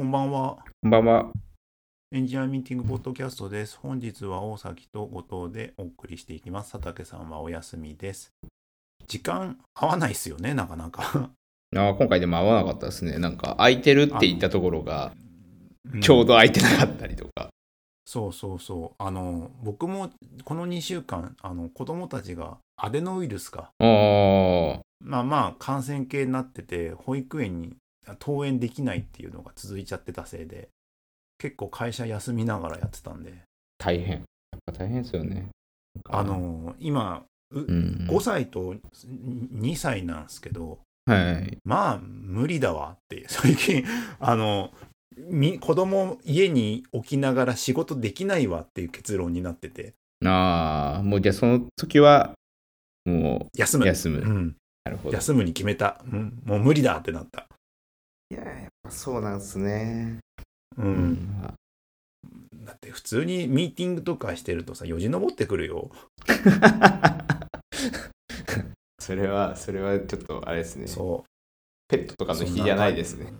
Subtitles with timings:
[0.00, 0.56] こんばんは。
[0.82, 1.30] こんばんは。
[2.10, 3.78] エンジニアミーティングポッドキャストです。
[3.82, 6.72] 本日は大崎と後藤でお送りしていきます。
[6.72, 8.32] 佐竹さんはお休みです。
[9.06, 11.28] 時間合わないですよね、なかなか。
[11.76, 13.18] あ今回でも合わなかったですね。
[13.18, 15.12] なんか空いてるって言ったところが
[15.92, 17.50] うんちょうど空いてなかったりとか。
[18.06, 19.02] そうそうそう。
[19.02, 20.08] あの、僕も
[20.44, 23.70] この2週間、あの子供たちがアデノウイルスか。
[23.78, 27.76] ああ、まあまあ感染系になってて、保育園に
[28.20, 30.68] 登園できないっていうのが続いちゃってたせいで、
[31.38, 33.42] 結構会社休みながらやってたんで、
[33.78, 34.18] 大変。
[34.18, 34.26] やっ
[34.66, 35.48] ぱ大変ですよね。
[36.08, 41.58] あ、の、今、ううん、5歳と2歳なんですけど、はい。
[41.64, 43.84] まあ無理だわって 最近
[44.20, 44.70] あの
[45.16, 52.34] み子供家に置きながら仕事できないわっていう結論になっててああ、もうじゃあその時は、
[53.06, 54.18] も休むう休む。
[54.18, 55.14] うん、なるほど。
[55.14, 57.46] 休むに決めた、うん、もう無理だってなった、
[58.30, 60.18] いや、やっぱそうなんですね。
[60.76, 61.42] うんうん。
[62.64, 65.90] だって普通にミーティングとかしてるとさよじ登ってくるよ
[69.00, 70.86] それは、それはちょっとあれですね。
[70.86, 71.24] そ
[71.88, 73.32] ペットとかうの日じゃないですね。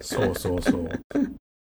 [0.00, 0.90] そうそうそう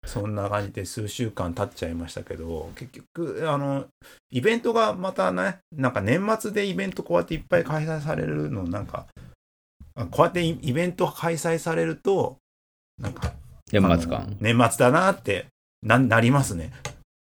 [0.06, 3.86] そんな感じで数週間経っちゃいましたけど結局あの
[4.32, 9.08] イベントがまたねなんか年末でイベントこうやっていっぱい開催されるのなんか
[9.96, 12.38] あこうやってイイベント開催されると
[13.00, 13.34] なんか
[13.72, 14.36] 年末感。
[14.40, 15.46] 年末だなって
[15.84, 16.72] ななりますね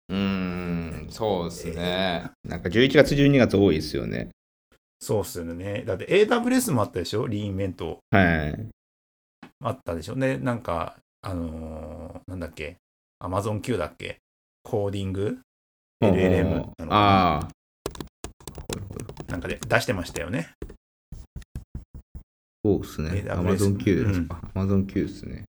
[0.08, 2.30] うーん、そうですね。
[2.44, 4.30] なんか11月、12月多いですよね。
[5.00, 7.27] そうっすよねだって AWS もあったでしょ？
[7.27, 8.66] リーンイベントはい。
[9.62, 10.14] あったでしょ？
[10.16, 12.77] でなんかあのーなんだっけ
[13.22, 14.18] ？Amazon Q だっけ？
[14.62, 15.38] コーディング
[16.02, 16.96] ？LLM なのかな？
[16.96, 17.48] ああ。
[19.28, 20.50] なんかで出してましたよね
[22.64, 23.11] そうですね。
[23.27, 24.40] AWS Amazon Q ですか。
[24.55, 25.44] Amazon Q ですね。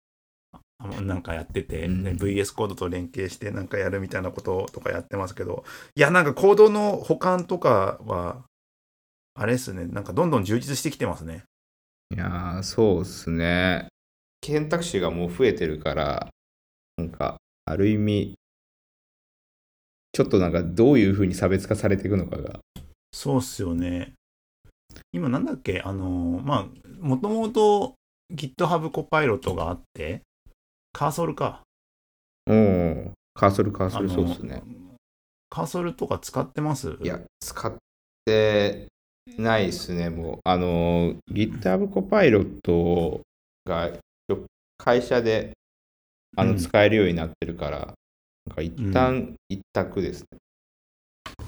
[1.01, 2.05] なんかやってて、うん。
[2.05, 8.45] で VS コードと連携してなんかやるみたいなこととかやってますけどいやなんかコードの保管とかは
[9.34, 9.85] あれですね。
[9.85, 11.45] なんかどんどん充実してきてますね。
[12.14, 13.89] いやー、そうですね。
[14.42, 16.29] 選択肢がもう増えてるから、
[16.96, 18.35] なんか、ある意味、
[20.13, 22.61] ちょっとなんかどういうふうに差別化されていくのかが。
[23.13, 24.14] そうっすよね。
[25.13, 25.83] 今なんだっけ？
[25.83, 26.67] あのまあ
[27.01, 27.95] もともと
[28.33, 30.23] GitHub コパイロットがあって
[30.96, 31.61] カーソルか
[32.46, 34.62] おお、カーソル、カーソル、そうですね。
[35.51, 36.96] カーソルとか使ってます？
[37.02, 37.74] いや、使っ
[38.24, 38.89] て
[39.36, 40.39] ないですね、もう。
[40.42, 43.20] あの、GitHub コパイロット
[43.67, 43.92] が
[44.79, 45.52] 会社で
[46.34, 47.95] あのうん使えるようになってるから、
[48.46, 50.39] なんか一旦一択ですね。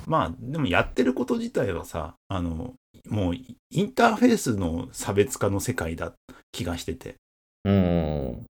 [0.06, 2.74] まあでもやってること自体はさあの
[3.08, 6.12] もうインターフェースの差別化の世界だ
[6.52, 7.14] 気がしてて
[7.64, 8.44] うん。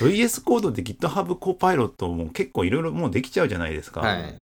[0.00, 4.00] VS コードで GitHub コパイロットも結構いろいろもうできちゃうじゃないですか。
[4.00, 4.36] はい。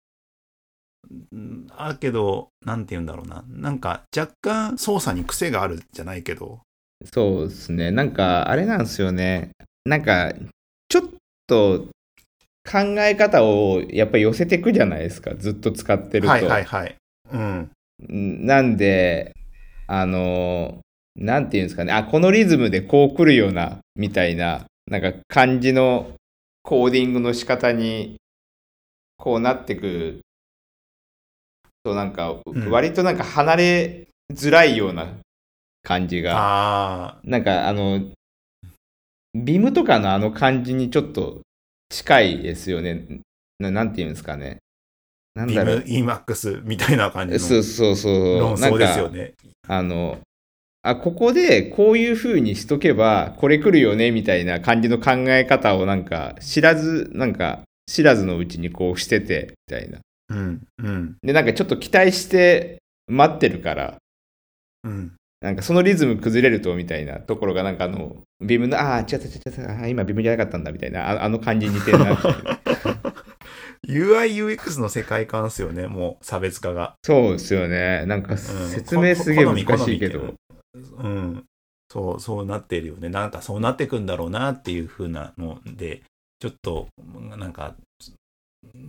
[1.32, 3.44] うんだけど、なんて言うんだろうな。
[3.48, 6.60] なんか若干操作に癖があるじゃないけど。
[7.12, 7.90] そうですね。
[7.90, 9.52] なんか、あれなんですよね。
[9.84, 10.32] なんか、
[10.88, 11.02] ちょっ
[11.46, 11.86] と
[12.70, 15.34] 考え方をやっぱり寄せていくじゃないですか。
[15.34, 16.28] ずっと使ってると。
[16.28, 16.96] はいはいはい。
[17.32, 17.70] うん。
[18.08, 19.34] なんで、
[19.86, 20.80] あの、
[21.16, 21.92] なんていうんですかね。
[21.92, 26.12] あ、このリズムでこう来るような、みたいな、なんか感じの
[26.62, 28.16] コーディングの仕方に、
[29.16, 30.20] こうなってく
[31.84, 35.06] と、なんか、ん割となんか離れづらいような
[35.82, 36.36] 感じが。
[36.36, 38.10] ああ、なんかあの、
[39.34, 41.40] ビームとかのあの感じにちょっと
[41.88, 43.20] 近いですよね。
[43.60, 44.58] ななんていうんですかね。
[45.34, 45.76] なんビだろう。
[45.78, 48.40] ーム EMAX みたいな感じのそうそうそう。
[48.40, 49.34] 論争ですよね。
[49.68, 50.18] あの、
[50.82, 59.98] あ、ここでこういう風にしとけば、これ来るよね、みたいな感じの考え方をなんか知らず、なんか知らずのうちにこうしてて、みたいな。
[60.30, 61.16] うんうん。
[61.22, 63.96] で、なんかちょっと期待して待ってるから、
[64.84, 65.12] うん。
[65.40, 72.32] なんかそのリズム崩れるとみたいなところがなんかあのビームのああ違った違った違ったあー今ビームじゃなかったんだみたいなああの感じに似てるな ってい
[74.02, 76.94] う UI、UX の世界観ですよね、もう差別化が。
[77.02, 78.04] そうですよね。
[78.06, 78.38] なんかうん。
[78.38, 80.34] 説明すげえ難しいけ好み好どみ
[80.74, 81.44] うん。
[81.90, 83.08] そう、そうなってるよね。
[83.08, 86.02] なんかそうなってくんだろうなっていう風なので、
[86.38, 86.88] ちょっと、
[87.36, 87.74] なんか、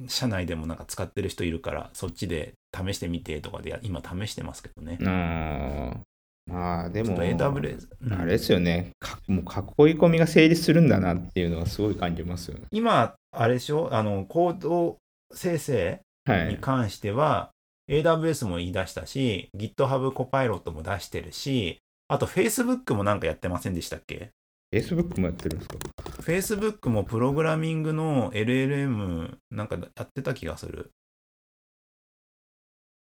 [0.08, 4.98] 社内でもなんか使ってる人いるから、そっちで試してみてとかで、今試してますけどね。
[5.02, 6.00] あー。
[6.48, 8.14] まあでもちょっと AWS、うん。
[8.14, 8.92] あれですよね。
[9.00, 12.66] かもう囲い込みが成立するんだなっていうのはすごい感じますよね。
[12.72, 13.90] 今、あれでしょ？
[13.94, 14.98] あの、コード
[15.34, 17.52] 生成はいに関しては、
[17.92, 24.32] AWS も言い出したし、GitHub コパイロットも出してるし、あと Facebook もなんかやってませんでしたっけ
[24.74, 25.78] ？Facebook もやってるんですか
[26.22, 30.92] ？Facebook もプログラミングの LLM なんかやってた気がする。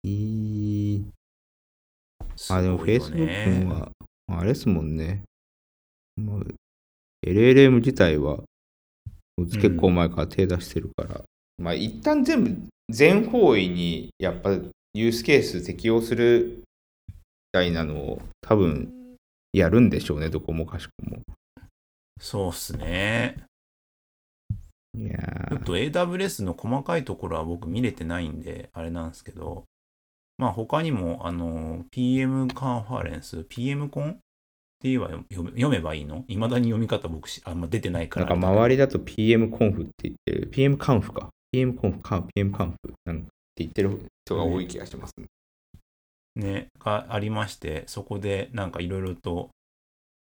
[0.02, 1.04] いい。
[2.50, 3.92] あ、でも Facebook は、
[4.28, 5.22] あれですもんね。
[7.24, 8.42] LLM 自体は、
[9.38, 11.24] 結構前から手出してるから、
[11.58, 12.56] まあ一旦全部
[12.90, 14.50] 全方位にやっぱ
[14.94, 16.62] ユースケース適用する
[17.08, 17.14] み
[17.52, 18.92] たいなのを多分
[19.52, 21.18] やるんでしょうね、どこもかしこも。
[22.20, 23.36] そうっすね。
[24.96, 29.64] いやーちょっと AWS の細かいところは僕見れてないんで、あれなんですけど、
[30.38, 34.10] まあ他にも、あの、PM カンファレンス、PM コン？
[34.10, 34.12] っ
[34.84, 36.24] て言えば読めばいいの？
[36.28, 38.34] 未だに読み方僕しあんま出てないかなんら。
[38.36, 41.30] か周りだと PM コンフって言ってる、PM カンフか。
[41.54, 43.30] PM コンフか、PM カンフなんかって
[43.62, 45.26] 言ってる人が多い気がしますね。
[46.34, 49.50] ね、がありまして、そこでなんかいろいろと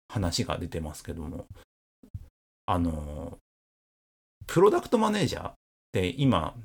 [0.07, 1.45] 話が出てますけども、
[2.65, 3.37] あの、
[4.45, 5.53] プロダクトマネージャーっ
[5.91, 6.55] て今、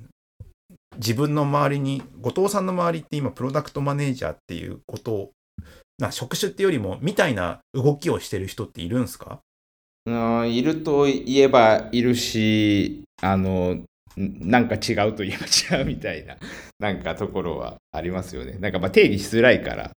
[0.97, 5.31] 自分の周りに、後藤さんの周りって今、プロダクトマネージャーっていうことを、
[5.99, 9.41] な職種ってよりも、みたいな動きをしてる人っているんですか？
[10.07, 13.85] うんいると言えばいるし、あの、ん
[14.17, 16.37] なんか違うと言えば違うみたいな、
[16.79, 18.59] なんかところはありますよね。
[18.59, 19.91] なんかまあ定義しづらいから、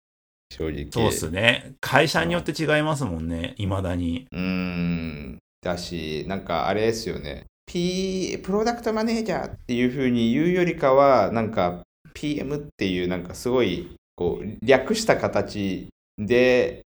[0.51, 0.89] 正直。
[0.91, 1.75] そうっすね。
[1.81, 4.27] 会社によって違いますもんね、いまだに。
[4.31, 5.39] うーん。
[5.65, 7.47] だし、なんかあれですよね。
[7.67, 11.83] P、プロダクトマネージャーっていう風に言うよりかは、なんか
[12.13, 15.89] PM っていうなんかすごいこう略した形
[16.19, 16.83] で、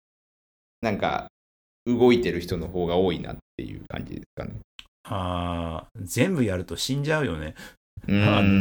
[0.81, 1.27] なんか
[1.85, 4.59] 動いてる人の方が多いなっていう感じですかね。
[5.05, 7.55] あー全部やると死んじゃうよね。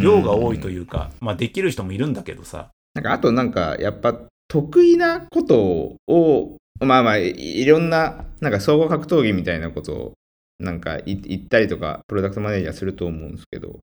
[0.03, 2.71] 量が多いというか、まあできる人もいるんだけどさ。
[2.95, 4.15] なんかあとなんかやっぱ
[4.49, 10.13] 得意なことをまあまあいいろんななんか総合格闘技みたいなことを
[10.59, 13.81] なんかい言ったりとかプロダクトマネージャーすると思うんですけど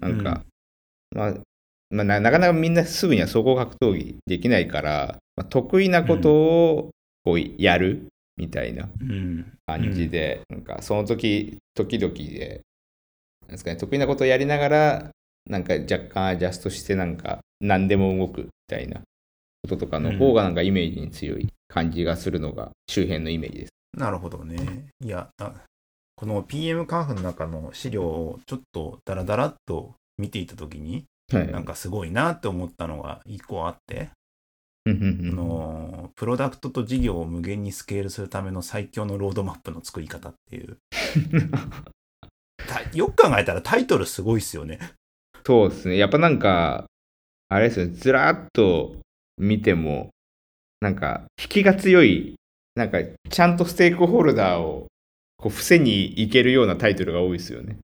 [0.00, 0.42] なんか、
[1.10, 1.34] まあ
[1.90, 6.90] まあ、ななかなかみんなすぐには総合格闘技できないから、まあ、得意なことを
[7.24, 9.52] こうやるみたいなうん。
[9.66, 12.62] 感じで、なんかその時時々で
[13.42, 15.10] なんですか、ね、得意なことをやりながら
[15.48, 19.00] なんか若干アジャストしてなんか何でも動くみたいな
[19.62, 23.72] こととかの方がなんかイメージに強い感じがするのが周辺のイメージです。
[23.96, 24.88] なるほどね。
[25.00, 25.52] いや、あ
[26.16, 31.50] この PM カーフの中の資料をちょっとダラダラっと見ていたときに、はい。
[31.50, 34.10] なんかすごいなって思ったのが一個あって、うんうんうん
[34.86, 40.78] あのプロダクトと事業を無限にスケールするための最強のロードマップの作り方っていう。
[42.66, 44.78] たよく考えたらタイトルすごいっすよね。
[45.44, 45.96] そうですね。
[45.96, 46.86] やっぱなんか、
[47.48, 48.96] あれですよね、ずらっと
[49.38, 50.10] 見ても、
[50.80, 52.36] なんか、引きが強い、
[52.74, 52.98] なんか、
[53.30, 54.88] ちゃんとステークホルダーを、
[55.36, 57.78] こう、伏せにいけるようなタイトルが多いですよね。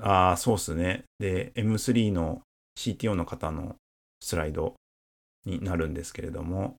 [0.00, 1.04] ああ、そうっすね。
[1.18, 2.40] で、M3 の
[2.78, 3.76] CTO の方の
[4.20, 4.74] スライド
[5.48, 6.76] になるんですけれども、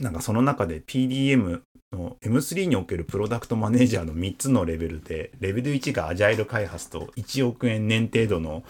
[0.00, 1.60] なんかその中で PDM
[1.92, 8.64] の M3 におけるプロダクトマネージャーの3つのレベルで、レベル1がアジャイル開発と1億円年程度の、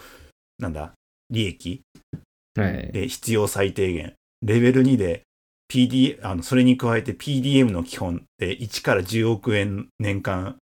[0.59, 0.93] なんだ、
[1.29, 1.81] 利益
[2.55, 2.91] はい。
[2.91, 4.13] で必要最低限。
[4.41, 5.23] レベル2で
[5.71, 10.57] PD、あの、それに加えて PDM の基本で1から10億円年間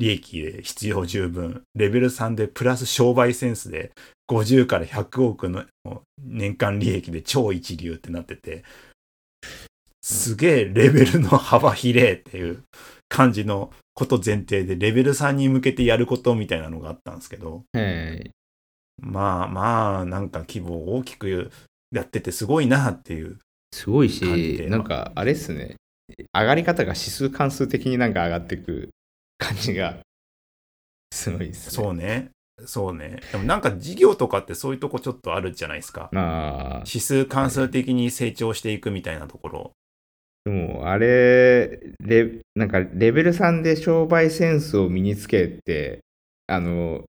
[0.00, 1.62] 利益で必要十分。
[1.74, 3.92] レベル3でプラス商売センスで
[4.28, 5.66] 50から100億の
[6.18, 8.64] 年間利益で超一流ってなってて、
[10.00, 12.62] すげえレベルの幅広えっていう
[13.10, 18.30] 感じのこと前提でレベル3に向けてやることみたいなのがあったんですけど、はい。
[19.02, 21.50] まあまあ、なんか規模を大きく
[21.90, 23.38] やっててすごいなっていう。
[23.72, 25.76] すごいしなんか、あれっすね。
[26.32, 28.88] 上がり方が指数関数的になんか上がっていく
[29.40, 29.98] 感じが、
[31.12, 31.84] すごいっすね。
[31.84, 32.30] そうね。
[32.66, 33.20] そうね。
[33.32, 36.10] でもなんか事業とかってそういうとこちょっとあるじゃないですか。
[36.12, 39.72] まあ、指数関数的に成長していくみたいなところ。
[40.44, 46.00] でも、あれ、レなんかレベル3で商売センスを身につけて、
[46.46, 47.04] あの、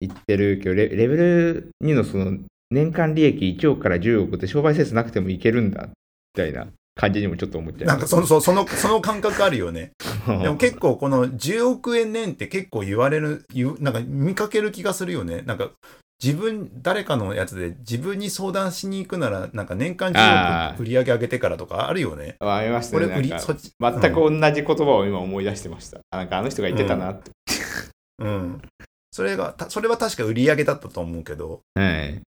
[0.00, 2.38] 言ってるけど、レレベル2のその
[2.70, 5.92] 年間利益1億から10億って商売センスなくてもいけるんだ、み
[6.34, 9.92] たいな感じにもちょっと思っちゃいなんかその、そその、その感覚あるよね。
[10.42, 13.46] でも結構この10億円年って結構言われる、
[13.80, 15.42] なんか見かける気がするよね。
[15.42, 15.70] なんか
[16.22, 22.36] 自分、誰かのやつで自分に相談しに行くなら、なんか年間10あー億売り上げ上げてからとかあるよね。
[22.40, 23.06] ありましたね。
[23.06, 23.28] これ売り。
[23.28, 26.00] 全く同じ言葉を今思い出してました。
[26.10, 27.30] あなんかあの人が言ってたなって。
[28.18, 28.62] うん。
[29.12, 32.22] それが、たそれは確か売り上げだったと思うけど、はい。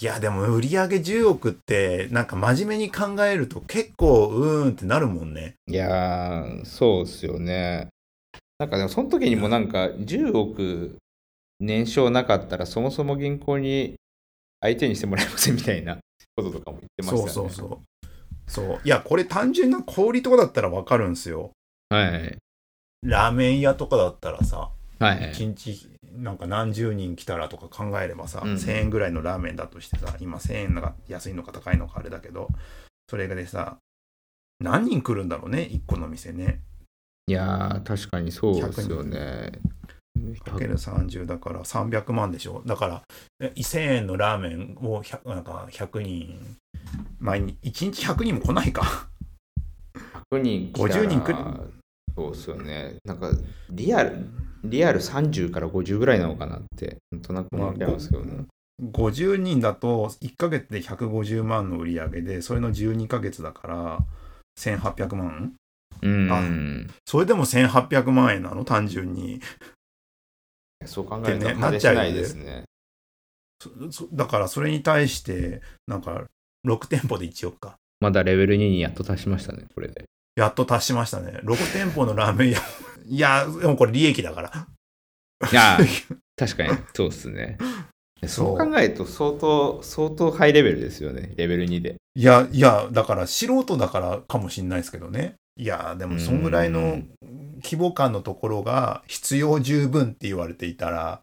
[0.00, 5.54] いや、でも売り上げ10億って、なんか真面目に考えると結構うーんってなるもんね。
[5.68, 7.88] いやー、そうっすよね。
[8.58, 10.96] なんかでもその時にもなんか10億
[11.60, 13.94] 年商なかったらそもそも銀行に
[14.60, 15.98] 相手にしてもらえませんみたいな
[16.36, 17.22] こととかも言ってましたね。
[17.24, 17.78] うそうそう。
[18.46, 18.80] そう。
[18.84, 21.50] いや、これ単純な小売りとかだったらわかるんですよ。
[21.88, 22.38] はい。
[23.02, 25.32] ラーメン屋とかだったらさ、はい。
[25.32, 32.48] 1日なんか何十人来たらとか考えればさ、うん1000円ぐらいのラーメンだとしてさ、今1000円が安いのか高いのかあれだけど、
[33.08, 33.78] それがでさ、
[34.60, 36.60] 何人来るんだろうね、1個の店ね。
[37.26, 39.52] いやー、確かにそうですよね。
[40.44, 42.62] かける30だから300万でしょ。
[42.66, 43.02] だから、
[43.40, 46.56] え1000円のラーメンを 100, なんか100人、
[47.18, 49.08] 毎日、1日100人も来ないか。
[50.30, 51.72] 100人来たら50人来る
[52.14, 52.94] そうですよね。
[53.04, 53.30] なんか、
[53.70, 54.28] リアル、
[54.64, 58.44] リアル30から50ぐらいなのかなって、なんとなく思っちゃいますけどね。
[58.82, 63.98] 50人だと1ヶ月で150万の売り上げで、それの12ヶ月だから
[64.58, 65.54] 1800万？
[66.02, 66.90] うん。
[67.06, 68.64] それでも1800万円なの？
[68.64, 69.40] 単純に。
[70.84, 72.64] そう考えるとってね派手しないですね。
[74.12, 76.24] だからそれに対して、なんか
[76.66, 77.76] 6店舗で1億か。
[78.00, 80.04] まだレベル2にやっと達しましたね、これで。
[80.36, 81.40] やっと達しましたね。
[81.44, 82.58] 6店舗のラーメン屋。
[83.06, 84.68] いや、でもこれ利益だから。
[85.50, 87.58] いやー、 確かに、そうですね。
[88.26, 91.96] そう考えると相当、相当ハイレベルですよね、レベル2で。
[92.14, 95.34] いや、いや、だから素人だからかもしんないですけどね。
[95.56, 97.02] いや、でもそんぐらいの
[97.62, 101.22] 規模感のところが必要十分って言われていたら、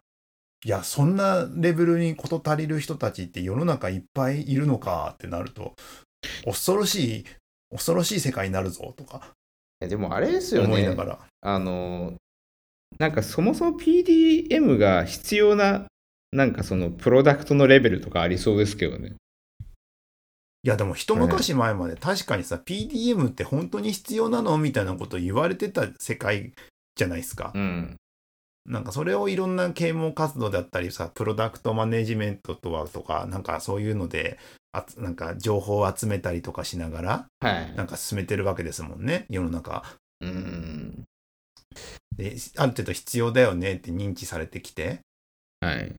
[0.64, 5.74] いや、そんなレベルに事足りる人たちって世の中いっぱいいるのかってなると、
[6.44, 7.24] 恐ろしい、
[7.70, 9.32] 恐ろしい世界になるぞとか
[9.80, 11.18] でもあれですよね思いなが、ら。
[11.40, 12.14] あの、
[12.98, 15.86] なんかそもそも PDM が必要な、
[16.32, 19.14] なんかそのプロダクトのレベルとかありそうですけどね。
[20.62, 26.52] いやでも一昔前まで確かにさ PDM って本当に必要なのみたいなこと言われてた世界
[26.96, 27.52] じゃないですか。
[27.54, 27.96] うん。
[28.66, 34.38] なんかそれをいろんな啓蒙活動だったりさプロダクトマネジメントとはとかなんかそういうので
[34.72, 37.74] あつなんか情報を集めたりとかしながらはい。
[37.76, 39.84] なんか進めてるわけですもんね世の中
[40.20, 41.04] うん。
[42.16, 45.00] である程度必要だよねって認知されてきて
[45.60, 45.94] はい。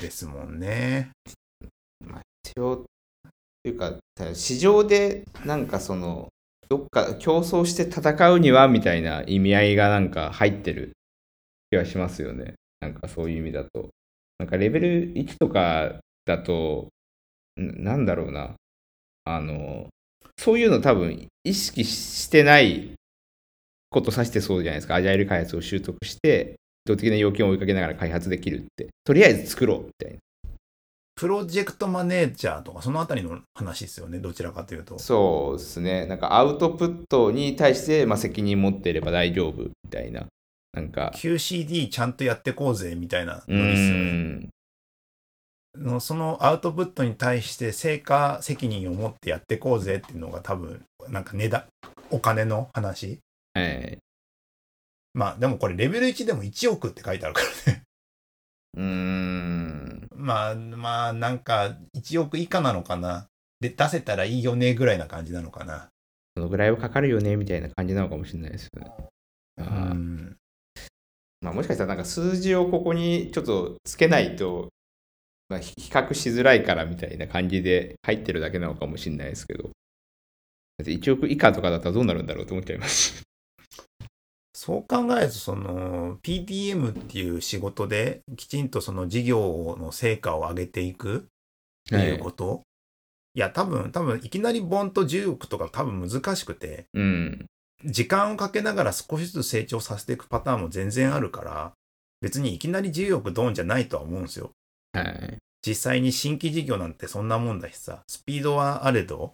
[0.00, 1.10] ですもんね。
[2.44, 2.84] 必要と
[3.64, 3.94] いうか、
[4.34, 6.28] 市場でなんかその、
[6.68, 10.92] どっか競争して戦うにはみたいな意味合いがなんか入ってる
[11.70, 12.54] 気はしますよね。
[12.80, 13.88] なんかそういう意味だと。
[14.38, 16.88] なんかレベル1とかだと、ん
[17.56, 18.54] なんだろうな。
[19.24, 19.88] あの、
[20.38, 22.94] そういうの多分意識してない
[23.90, 24.96] こと指してそうじゃないですか。
[24.96, 26.56] アジャイル開発を習得して、
[26.86, 28.88] 意図的な要件を追いかけながら開発できるって。
[29.04, 30.18] とりあえず作ろうみたいな。
[31.16, 34.98] プロジェクトマネージャーとかそのあたりの話ですよねどちらかというと。
[34.98, 36.06] そうですね。
[36.06, 40.26] なんかアウトプットに対して、まあ、責任持っていれば大丈夫みたいな。
[40.72, 44.48] なんか、QCD ちゃんとやってこうぜみたいなうノリっすよね。
[45.78, 45.84] ん。
[45.84, 51.64] のそのアウトプットに対して成果責任を持ってやってこうぜっていうのが多分なんか値段
[52.10, 53.20] お金の話
[53.54, 53.98] はい。
[55.12, 57.82] まあでもこれレベル1でも1億って書いてあるからね
[58.76, 60.08] うーん。
[60.14, 63.26] まあまあなんか1億以下なのかな
[63.60, 65.88] で出せたらいいよねぐらいな感じなのかな
[66.36, 68.90] そのぐらいはかかるよねみたいな感じなのかもしれないですよね。
[69.58, 70.36] あうーん
[71.44, 74.70] まあ、もしかしたらなんか数字をここにちょっとつけないと、
[75.54, 79.70] まあ、比較しづらいからみたいな感じで入ってるだけなのかもしれないですけど。
[80.76, 83.22] だって1億以下とかだったらどうなるんだろうと思っちゃいます。
[84.52, 91.22] そう考えるとその PDM っていう仕事できちんとその事業の成果を上げていくっ
[91.90, 92.62] ていうこと、
[93.34, 97.46] い、や多分多分いきなりボンと10億とか多分難しくてうん。
[97.84, 101.72] 時間をかけながら少しずつ成長させていくパターンも全然あるから
[102.22, 104.50] 別にいきなり10億ドンじゃないとは思うんですよ
[104.94, 105.38] はい。
[105.66, 109.32] 実際に新規事業なんてそんなもんだしさスピードはあれど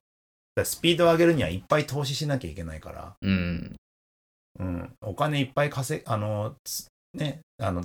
[0.63, 3.77] スピードを上げるにはいっぱい投資しなきゃいけないからうん。
[4.59, 7.85] うん、お金いっぱい稼あの、つね、あの、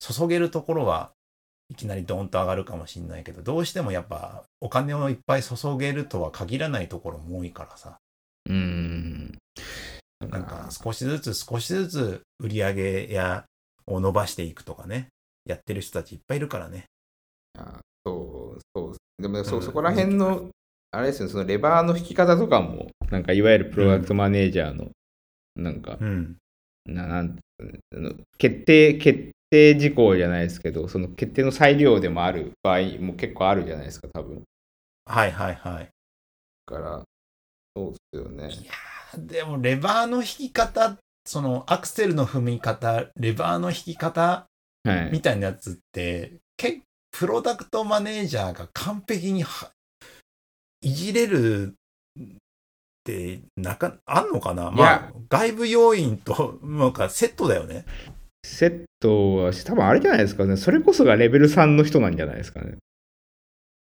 [0.00, 1.12] 注げるところは
[1.70, 7.98] いきなりドーンと上がるかもしれないけど、どうしてもやっぱお金をいっぱい注げるとは限らないところも多いからさ、
[8.48, 9.38] うん。
[10.28, 13.44] なんか少しずつ少しずつ売り上げや
[13.86, 15.08] を伸ばしていくとかね、
[15.46, 16.86] やってる人たちいっぱいいるからね。
[17.58, 18.96] あそう、そう。
[19.22, 20.50] でもそ、うんそこら辺の、
[20.90, 24.90] あれですよね、そのレバーの引き方とかも、なんかいわゆるプロダクトマネージャーの、
[25.56, 26.36] なんか、うん。
[26.86, 27.38] ななん
[28.38, 34.42] 決定、決定事項じゃないですけど、その決定の裁量でもある場合も結構あるじゃないですか、多分。
[35.06, 35.88] だはいはいはい。
[36.66, 37.04] から、
[37.76, 38.48] そうですよね。
[38.50, 44.46] いやーでもレバーの引き方っそのアクセルの踏み方、レバーの引き方
[44.84, 45.10] はい。
[45.12, 46.82] みたいなやつって、け
[47.12, 49.70] プロダクトマネージャーが完璧には
[50.80, 51.74] いじれる
[52.20, 52.24] っ
[53.04, 54.68] て、なか、あんのかな？
[54.68, 57.84] いまやあ、外部要因と、なんかセットだよね。
[58.44, 60.56] セットはし、多分あれじゃないですかね。
[60.56, 62.76] それこそがレベル3の人なんじゃないですかね。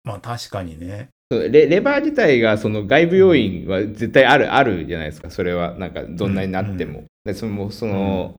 [0.04, 1.10] まあ確かにね。
[1.32, 8.36] レレバー自体がその外部要因は絶対あるあるじゃないですかそれはなんかどんなになっても、でそのその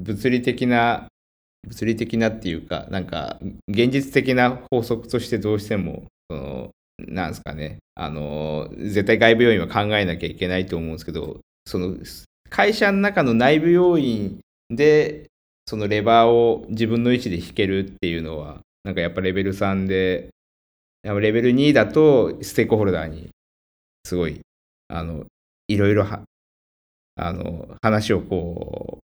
[0.00, 1.06] 物理的な
[1.64, 7.78] 物理的なっていうかなんか現実的な法則としてどうしてもそのなんですかね。
[7.94, 11.96] あの絶対外部要因は考えなきゃいけないと思うんですけどその
[12.50, 15.26] 会社の中の内部要因で
[15.66, 20.28] そのレバーを自分の位置で引けるっていうのはなんかやっぱレベル3で
[21.02, 23.30] やっぱレベル2だとステークホルダーに
[24.04, 24.40] すごい
[24.88, 25.24] あの
[25.68, 26.20] いろいろは
[27.16, 29.05] あの話をこう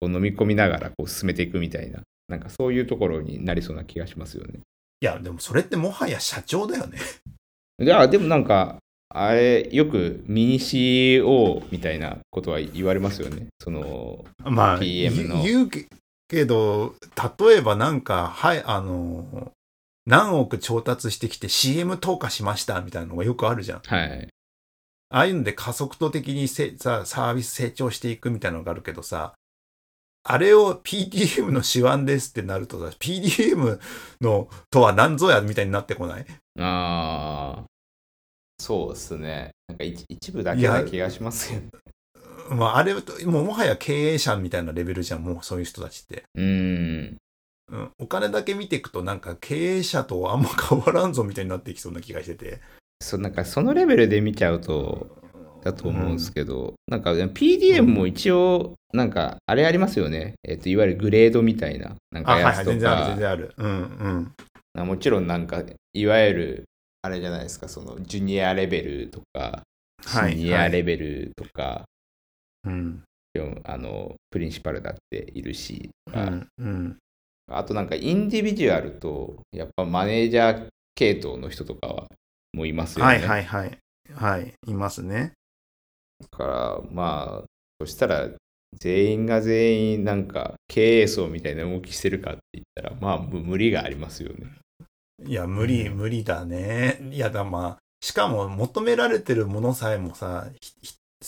[0.00, 4.60] こう飲み込みながらこう進めていくみたいななんかそういうところになりそうな気がしますよね。
[5.00, 6.98] いや、でもそれってもはや社長だよね。
[7.82, 13.48] いやでもなんかあれよくミニ CEO みたいなことは言われますよね。
[13.60, 15.86] そのまあ、PM の言う言うけ
[16.28, 16.94] けど、
[17.38, 19.52] 例えばなんか、はい、あの、
[20.06, 23.80] 何億調達してきて CM 投下しましたみたいなのがよくあるじゃん。
[23.80, 24.28] はい
[25.10, 29.34] ああいうので加速度的にせさサービス成長していくみたいなのがあるけどさ、
[30.26, 33.78] あれを PDM の手腕ですってなるとさ、PDM
[34.20, 36.26] のとは何ぞやみたいになってこない？
[36.58, 37.64] ああ
[38.58, 39.50] そうですね。
[39.68, 41.68] なんか一一部だけな気がしますよね。
[42.50, 46.24] まあ、あれと、もうもはや経営者みたいなレベルじゃん、もうそういう人たちって。
[46.34, 47.16] うーん
[47.72, 52.60] うん、お金だけ見ていくとなんか経営者とあんま変わらんぞみたいになってきそうな気がしてて。
[53.00, 55.23] そうなんかそのレベルで見ちゃうと
[55.64, 63.54] だと思うんですけど、なんか PDM も一応なんかあれありますよね、えっといわゆるグレードみたいななんあ、はいはい、かやつと全然ある、全か然ある。
[63.56, 64.32] うんうん。
[64.76, 65.62] あもちろんなんか
[65.94, 66.64] いわゆる
[67.02, 69.62] あれじゃないですかそのジュニアレベルとか
[70.04, 71.84] はいシニアレベルとか、
[72.64, 73.02] うん。
[73.64, 76.46] あのプリンシパルだっているし、うん。
[76.58, 76.96] うん。
[77.50, 82.06] あとなんかインディビジュアルとやっぱマネージャー系統の人とかは
[82.52, 83.12] もういますよね。
[83.12, 83.78] はいはいはい。
[84.14, 85.32] はい、いますね。
[86.30, 87.44] だからまあ
[87.80, 88.28] そしたら
[88.78, 94.46] 全員が全員なんか経営層みたいな動きしてるかって言ったらまあむ無理がありますよね。
[95.22, 96.98] いや、無理、無理だね。
[97.12, 100.48] いや、だ、まあ、しかも求められてるものさえもさ、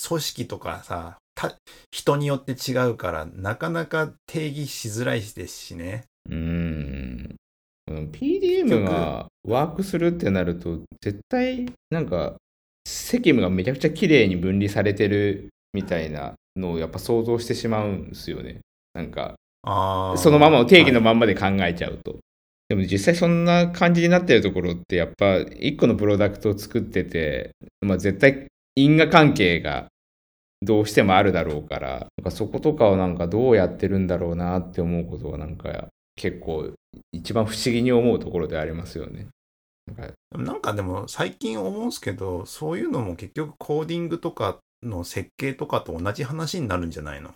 [0.08, 1.56] 組織とかさ、た
[1.90, 6.04] 人によって違うから、なかなか定義しづらいですしね。
[6.28, 7.36] うーん。
[7.88, 12.34] うん PDM がワークするってなると絶対なんか
[12.86, 18.60] 責務がめちゃくちゃ綺麗に分離されてるみたいなのをやっぱ想像してしまうんですよね。
[18.94, 19.34] なんか
[20.16, 22.18] そのままの定義のはいまんまで考えちゃうと。
[22.68, 28.46] でも実際そんな感じになってるところってやっぱ一個のプロダクトを作ってて、まあ、絶対
[28.76, 29.88] 因果関係が
[30.62, 36.72] どうしてもあるだろうからなんかそことかをなんかどうやってるんだろうなって思うことはなんか結構
[37.12, 39.26] 一番不思議に思うところでありますよね。
[39.86, 47.30] なんかなんかでも最近思うんですけど、そういうのも結局コーディングとかの設計とかと同じ話になるんじゃないの？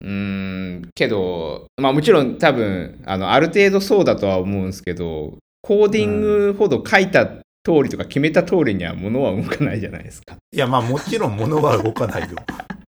[0.00, 7.42] うーんけどまあもちろん多分あのある程度そうだとは思うんですけどコーディングほど書いた通
[7.82, 10.36] りとか決めた通りには物は動かないじゃないですか。
[10.52, 12.38] いや、まあもちろん物は動かないよ。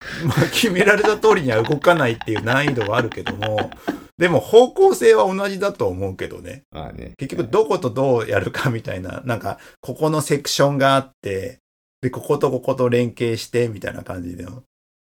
[0.26, 3.72] まあ決められた通りには動かないっていう難易度はあるけども、
[4.18, 6.64] でも方向性は同じだと思うけどね。
[6.72, 7.14] まあね。
[7.18, 11.60] 結局どことどうやるかみたいな、なんか、ここのセクションがあって、
[12.02, 14.64] で、こことここと連携して、みたいな感じの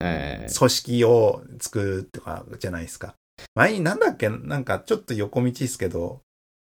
[0.01, 3.15] え組織を作るとかじゃないですか。
[3.55, 6.21] 前になんだっけ、なんかちょっと横道ですけど、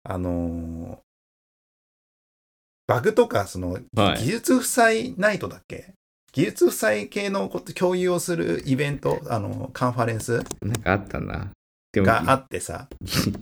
[0.04, 0.98] あのー
[2.88, 5.94] バグとか、その、はい技術負債ナイトだっけ？
[6.32, 10.34] 技術負債系のこと共有をするイベント、あの、カンファレンス？
[10.36, 11.50] ーなんかあったな。
[11.92, 12.88] でも、があってさ、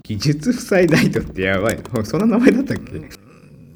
[0.03, 1.79] 技術負債ナイトってやばい。
[2.05, 3.09] そんな名前だったっけ、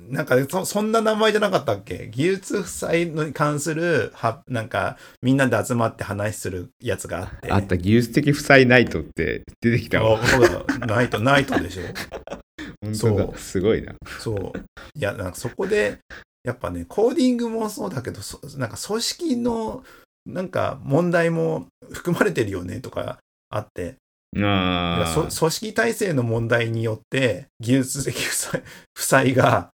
[0.10, 2.08] なんかそ、そんな名前じゃなかったっけ？
[2.10, 7.52] 技術負債に関する、は、なんか、みんなで集まって話するやつがあって。
[7.52, 10.22] あった、技術的負債ナイトって出てきたわ。
[10.22, 11.84] あそうだ、ナイト、ナイトでしょ？
[12.82, 13.38] 本当そうだ。
[13.38, 13.94] すごいな。
[14.20, 14.60] そう。
[14.96, 15.98] いや、なんかそこで、
[16.44, 19.84] やっぱね、コーディングもそうだけど、そなんか組織の、
[20.26, 23.96] なんか問題も含まれてるよねとかあって、
[24.38, 25.30] ああ。
[25.30, 29.70] 組織体制の問題によって、技術的 負債負債が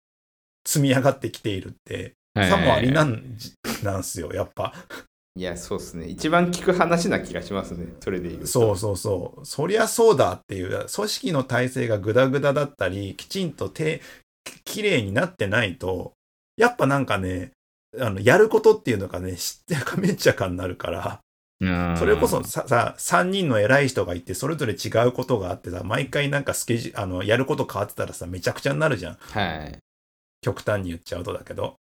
[0.65, 4.73] 積み上がってきているって、はいさもありなんじなんすよ、やっぱ。
[5.35, 6.07] いや、そうですね。
[6.07, 7.87] 一番聞く話な気がしますね。
[7.99, 8.47] それで言うと。
[8.47, 9.45] そうそうそう。
[9.45, 14.01] そりゃそうだっていう、組織の体制がグダグダだったり、きちんとて
[14.43, 16.13] き綺麗になってないと、
[16.57, 17.51] やっぱなんかね、
[17.99, 21.19] あの、やることっていうのがね、知ってかめっちゃかになるから、
[21.59, 29.15] うんそれこそさ、さ、3人の偉い人がいて、それぞれ違うことがあってさ、毎回なんかスケジュール、あの、やること変わってたらさ、めちゃくちゃになるじゃん。
[29.15, 29.77] はい。
[30.41, 31.75] 極端に言っちゃうとだけど。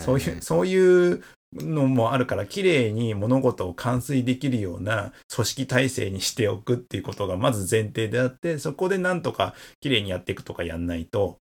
[0.00, 11.38] そういう、はいそういうのもあるから、綺麗に物事を完遂できるような組織体制にしておくっていうことがまず前提であって、そこでなんとか綺麗にやっていくとかやんないと、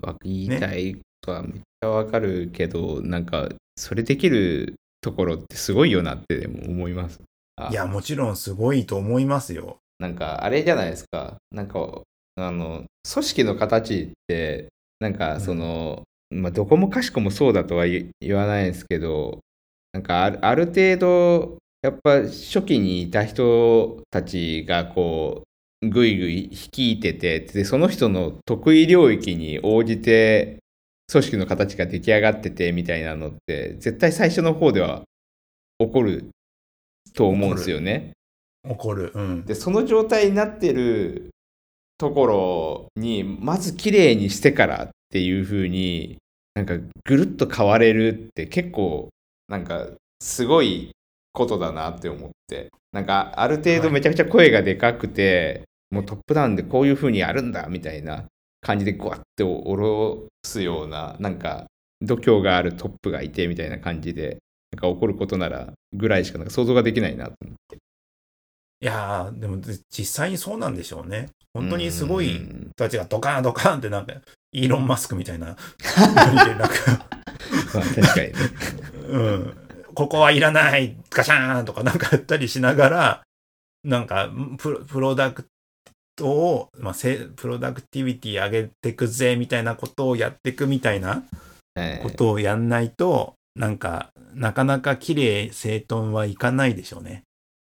[0.00, 7.20] わ言いたいことはめっちゃわかるけど、なんか、それできるところってすごいよなってでも思います。
[7.56, 9.78] あいや、もちろんすごいと思いますよ。
[9.98, 11.36] なんか、あれじゃないですか。
[11.50, 12.02] なんか、
[12.36, 19.40] あの、組織の形って、なんか、その、まあ、どこもかしこもそうだとは言言わないですけど、
[19.92, 25.42] なんかある、ある程度、やっぱ初期にいた人たちが、こ
[25.82, 30.58] う、ぐいぐい率いてて、で、その人の得意領域に応じて、
[31.10, 35.02] 組織の形が出来上がっててみたいなのって、絶対最初の方では
[35.78, 36.30] 起こる
[37.14, 38.12] と思うんですよね。
[38.68, 39.12] 怒る。
[39.14, 39.44] うん。
[39.44, 41.30] でその状態になってる
[41.98, 46.18] ところにまず綺麗にしてからっていう風に
[46.54, 49.08] なんかぐるっと変われるって結構
[49.48, 49.86] なんか
[50.20, 50.92] すごい
[51.32, 58.26] ことだなって思ってなんかある程度めちゃくちゃ声がでかくて、もうトップダウンでこういう風にやるんだみたいな
[58.60, 61.66] 感じでグワッて下ろすようななんか
[62.00, 64.38] 度胸があるトップがいてみたいな感じで
[64.72, 67.78] なんか起こることならぐらいしかなんか想像ができないなと思って。
[68.82, 69.58] いやー、でも
[69.90, 71.28] 実際にそうなんでしょうね。
[71.52, 74.14] 本当にすごいうん人たちがドカーンドカーンってなんか、
[74.52, 75.64] イーロン・マスクみたいななんか、
[77.74, 78.32] まあ確かにね。
[79.10, 79.56] うん、
[79.94, 83.22] ここはいらない、ガシャーンとかなんかやったりしながら、
[83.84, 85.46] なんかプロプロダク
[86.20, 91.24] トを、まあ、せプロダクティビティ上げていくぜみたいなことをやっていくみたいな
[91.74, 97.22] はいことをやんないと、なんか、なかなか綺麗整頓はいかないでしょうね。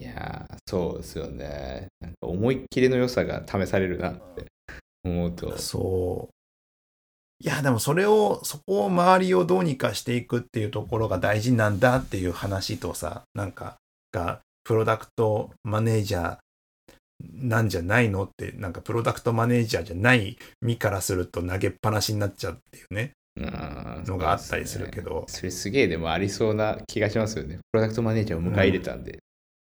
[0.00, 1.88] いやーそうですよね。
[2.00, 4.46] なんか思いっきりの良さが試されるなって
[5.04, 5.58] 思うと。
[5.58, 6.34] そう。
[7.40, 13.76] いや、でもそれを、そこを周りをどうにかしていくっていうところが大事なんだっていう話とさ、なんか、
[14.12, 16.38] が、プロダクトマネージャー
[17.20, 18.24] なんじゃないの？
[18.24, 25.10] って、なんかプロダクトマネージャーじゃない身からすると投げっぱなしになっちゃうっていうね、のがあったりするけど。
[25.10, 25.24] ど。
[25.28, 27.58] それすげえでもありそうな気がしますよね。
[27.72, 29.18] プロダクトマネージャーを迎え入れたんで、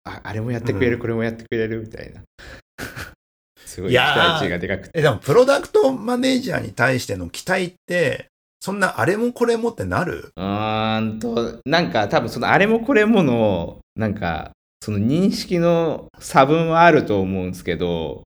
[0.03, 2.21] ああれもやってくれる、うんこれもやってくれるみたいな。
[3.65, 4.91] すごい期待値がでかくて。
[4.99, 8.27] え、でもプロダクトマネージャーに対しての期待って、
[8.59, 10.31] そんなあれもこれもってなる？
[10.35, 14.51] うーんと、なんか多分そのあれもこれもの、なんか
[14.81, 18.23] その認識の差分はあると思うんですけど、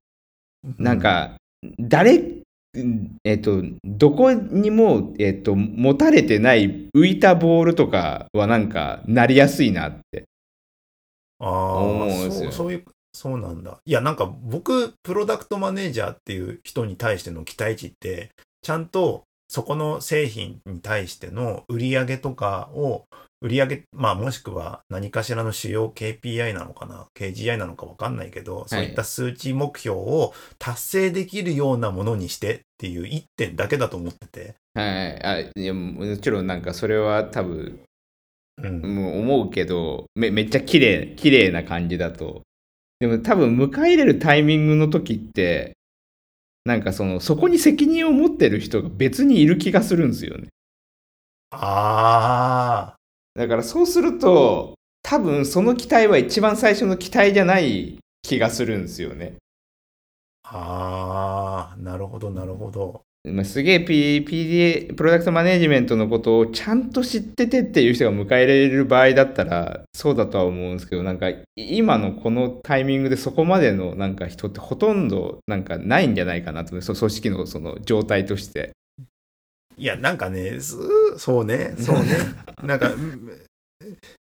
[0.78, 1.36] なん、か、
[1.78, 2.42] 誰、
[3.24, 10.24] えっと、どこにも、えっと、持たれてない浮いたボールとかはなんかなりやすいなって。
[11.38, 13.78] あ思うんあ、ですよそう、そういう、そうなんだ。
[13.84, 18.30] いや、なんか僕、プロダクトマネージャーっていう人に対しての期待値って、
[18.62, 23.04] ちゃんとそこの製品に対しての売り上げとかを、
[23.42, 34.54] 売り上げ、まあもしくは何かしらの主要 KPI なのかな、KGI なのかわかんないけど、そういった数値目標を達成できるようなものにしてっていう一点だけだと思ってて。
[34.74, 35.22] はい。
[35.24, 37.80] あいやもちろんなんかそれは多分、
[38.62, 38.94] うん。
[38.94, 42.42] もう思うけどめ、めっちゃ綺麗、綺麗な感じだと。
[43.00, 45.76] でも多分迎え入れるタイミングの時って、
[46.66, 50.48] なんかその、そこに責任を持ってる人が別にいる気がするんですよね。
[51.50, 52.96] ああ、
[53.34, 59.36] だからそうすると、多分その期待は一番最初の期待じゃない気がするんですよね。
[60.42, 63.05] ああ、なるほど、なるほど。
[63.32, 78.70] まあ、すげえ、P、PDA、プロダクトマネジメントのことをちゃんと知っててっていう人が迎え入れる場合だったら、そうだとは思うんですけど、なんか今のこのタイミングでそこまでのなんか人ってほとんどなんかないんじゃないかなと、そ組織のその状態として。
[79.76, 80.76] いや、なんかね、す
[81.18, 82.16] そうね、そうね。
[82.62, 83.30] なんか、うん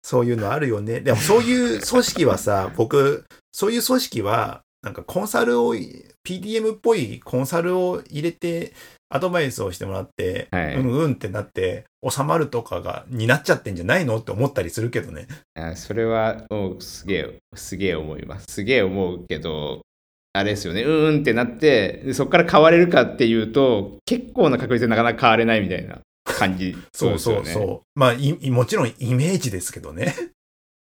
[0.03, 0.99] そういうのあるよね。
[0.99, 8.73] でもそういう組織はさ、僕、そういう組織は、なんかコンサルを、PDM っぽいコンサルを入れて、
[9.15, 15.28] アドバイスをしてもらって、はいうんうんってなって、収まるとかが、になっちゃってんじゃないのって思ったりするけどね。
[15.56, 18.45] あそれはもうすげえ、すげえ思います。
[18.49, 19.82] すげえ思うけど、
[20.34, 26.75] あれですよね、うーんってなって、でそこから変われるかっていうと、結構な確率でなかなか変われないみたいな感じ。
[26.93, 27.99] そうですよねそうそう。
[27.99, 30.13] まあいい、もちろんイメージですけどね。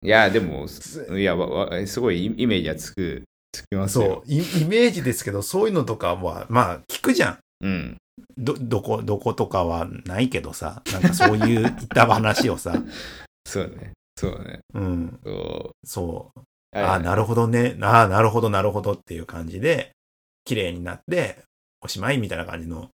[0.04, 4.22] いや、でも、すいや、わわすごいイイメージはつく、つきますそよ。
[4.24, 7.38] うイ、イメージですけど、そういうのとかは、まあ、聞くじゃん。
[7.62, 7.96] うん。
[8.36, 12.74] ど、どこ、どことかはないけどさ、なんかそういういった話をさ、
[13.46, 13.92] そうね。
[14.16, 14.60] そうね。
[14.74, 15.20] うん、
[15.84, 16.40] そう。
[16.76, 17.76] ああ、なるほどね。
[17.80, 19.92] ああ、なるほど、なるほどっていう感じで、
[20.44, 21.44] 綺麗になって、
[21.80, 22.88] おしまいみたいな感じの、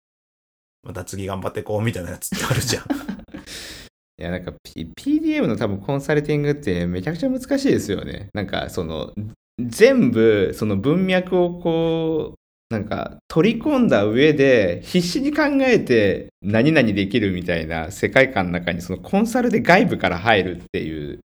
[0.83, 2.83] また次頑張ってこうみたいなやつってあるじゃん。
[4.17, 8.29] いや、なんか、P、PDM の多分コンサルティングってめちゃくちゃ難しいですよね。
[8.33, 9.13] なんか、その、
[9.59, 12.40] 全部、その文脈をこう、
[12.71, 21.19] なんか、取り込んだ上で、必死に考えて何々できるみたいな世界観の中に、そのコンサルで外部から入るっていう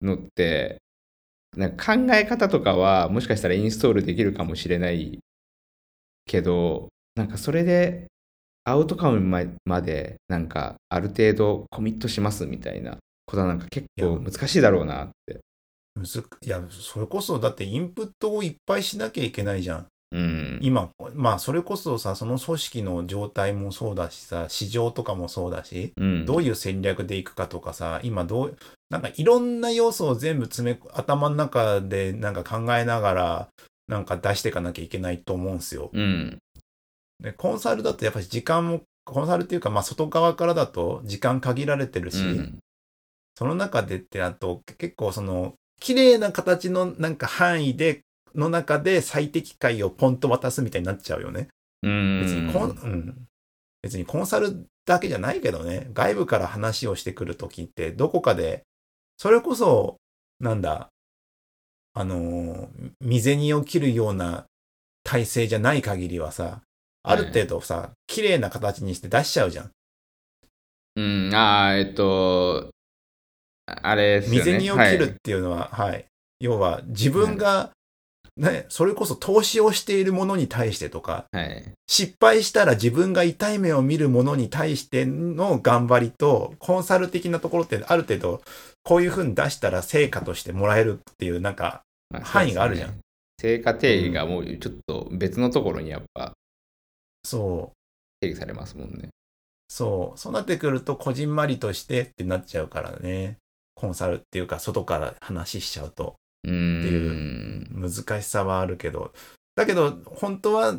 [0.00, 0.78] のって、
[1.56, 5.18] なんか考え方とかは、もしかしたらインストールできるかもしれない
[6.26, 8.06] けど、なんかそれで
[8.62, 15.40] アウトカムままでなんかある程度コミットしますみたいなことはなんか結構難しいだろうなって。
[16.46, 19.86] いや、それこそ、だってインプットをいっぱいしなきゃいけないじゃん。
[20.12, 20.58] うん。
[20.62, 28.56] 今、まあ、それこそさ、その組織の状態もそうだしさ、市場とかもそうだし、うん、どういう戦略でいくかとかさ、今どう、
[28.90, 33.48] なんかいろんな要素を全部詰め、頭の中でなんか考えながら、
[33.88, 35.90] なんか出していかなきゃいけないと思うんですよ。
[35.92, 36.38] うん。
[37.20, 42.58] で、コンサルだとやっぱり時間も、コンサルっていうか、まあ外側からだと時間限られてるし、うん。
[43.36, 48.03] その中でってあと結構その、綺麗な形のなんか範囲で、
[48.34, 51.48] の中で最適解をポンと渡すみたいになっちゃうよね。
[51.82, 52.20] うん。
[52.22, 53.28] 別にコン、うん。
[53.82, 58.62] 別にコンサルだけじゃないけどね、外部から話をしてくるときって、どこかで、
[59.16, 59.96] それこそ、
[60.40, 60.88] なんだ、
[61.94, 64.46] あのー、未銭を切るような
[65.04, 66.62] 体制じゃない限りはさ、
[67.02, 69.70] ある程度さ、綺麗な形にして出しちゃうじゃん。
[70.96, 71.34] うん。
[71.34, 72.70] ああ、えっと、
[73.66, 74.52] あれですよね。
[74.52, 76.06] 未銭を切るっていうのは、はい。
[76.40, 77.70] 要は、自分が、
[78.36, 81.44] ね、それこそ投資をしているものに対してとか、はい。
[81.44, 81.64] はい。
[81.86, 88.42] 失敗したら自分が痛い目を見るものに対しての頑張りと、コンサル的なところってある程度、
[88.82, 92.90] こういうふうに出したら成果としてもらえるっていう、なんか、まあ範囲があるじゃん。
[92.90, 92.98] ね
[93.40, 96.34] 成果定義がもうちょっと別のところにやっぱ
[97.24, 97.76] そう、
[98.20, 99.08] 定義されますもんね。
[99.68, 103.38] そう、そうなってくると、こじんまりとしてってなっちゃうからね。
[103.74, 107.68] コンサルっていうか、外から話しちゃうと、っていん。
[107.80, 109.12] 難しさはあるけど、
[109.56, 110.74] だけど、本当は、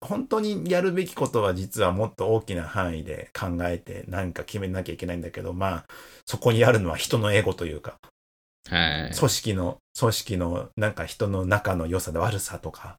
[0.00, 5.86] 本当にやるべきことは実はもっと大きな範囲で考えて何か決めなきゃいけないんだけど、まあ、
[6.24, 7.98] そこにあるのは人のエゴというか、
[8.68, 9.14] はい。
[9.16, 12.96] 組織の、組織のなんか人の中の良さで悪さとか、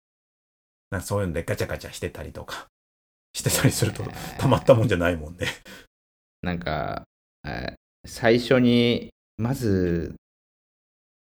[0.92, 2.68] なんかそういうのでガチャガチャしてたりとか、
[3.34, 4.04] してたりすると
[4.38, 5.48] たまったもんじゃないもんね。
[6.42, 7.04] なんか、
[7.46, 10.16] え最初に、まず、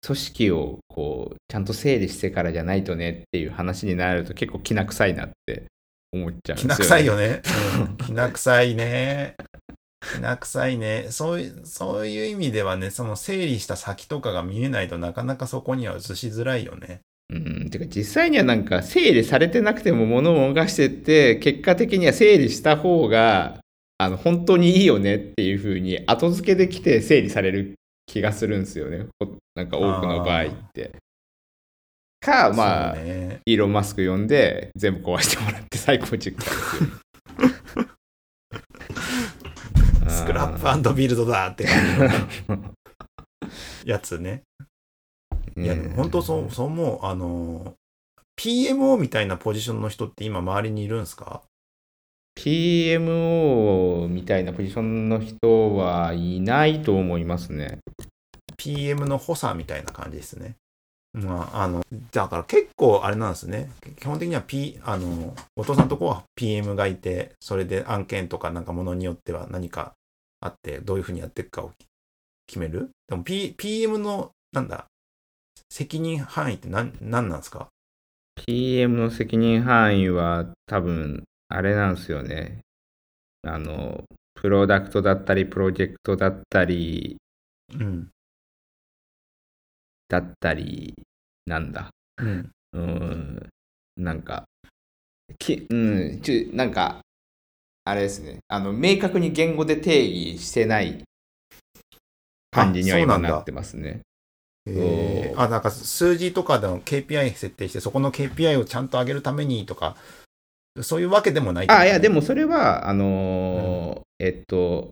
[0.05, 5.65] 組織をこう、ちゃんと整理してからじゃないとねっていう話になると結構きな臭いなって
[6.13, 7.43] 思っちゃうんですよ、きな臭いよね。
[7.81, 9.35] うん、きな臭いね。
[10.01, 11.07] きな臭いね。
[11.11, 17.01] そういう、そういう意味ではね、その整理した先とかが見えないとなかなかそこには移しづらいよね。
[17.31, 23.61] うん、てか実際にはなんか整理されてなくても物を動かしてって結果的には整理した方が
[23.99, 27.75] あの本当にいいよねっていう風に後付けできて整理される
[28.09, 30.97] 気がするんですよねほなんか多くの場合って。
[32.21, 33.41] かまあ、ね。
[33.45, 36.91] イーロン・マスク呼んで全部壊してもらって再構築化ですよ。
[40.09, 42.75] スクラップビルドだって感じの
[43.85, 44.43] やつね。
[45.57, 47.05] いや、でも本当そう、そう思う。
[47.05, 47.75] あの、
[48.41, 51.43] PMO みたいなポジションの人って今周りにいるんですか？
[52.39, 57.81] PMO みたいなポジションの人はいないと思いますね。
[58.57, 60.55] PM の補佐みたいな感じですね。
[61.15, 63.71] まあ、あの、だから結構あれなんですね。
[63.99, 69.95] 基本的には P、あの、後藤さんのとこは PM がいて、それで案件とかなんかものによっては何か
[70.41, 71.73] あって、どういうふうにやっていくかを
[72.47, 74.87] 決めるでも、P、PM の、なんだ、
[75.71, 77.67] 責任範囲って何、何なんですか
[78.47, 82.61] ？PM の責任範囲は多分あれなんですよね。
[83.43, 87.17] あの、プロダクトだったり、プロジェクトだったり、
[87.73, 88.09] うん。
[90.09, 90.95] だったり、
[91.47, 91.91] なんだ。
[92.19, 92.51] うん。
[92.73, 93.49] うーん、
[93.97, 94.45] なんか、
[95.39, 97.01] きうん、ちょなんか、
[97.85, 98.41] あれですね。
[98.49, 101.03] あの、明確に言語で定義してない
[102.51, 104.03] 感じには今なってますね。
[104.67, 109.97] えー、あ、なんか数字とかでの KPI 設定して、そこの KPI をちゃんと上げるためにとか、
[110.83, 114.91] そういうわけでもないあ、いや、でもそれは、あのーえっと、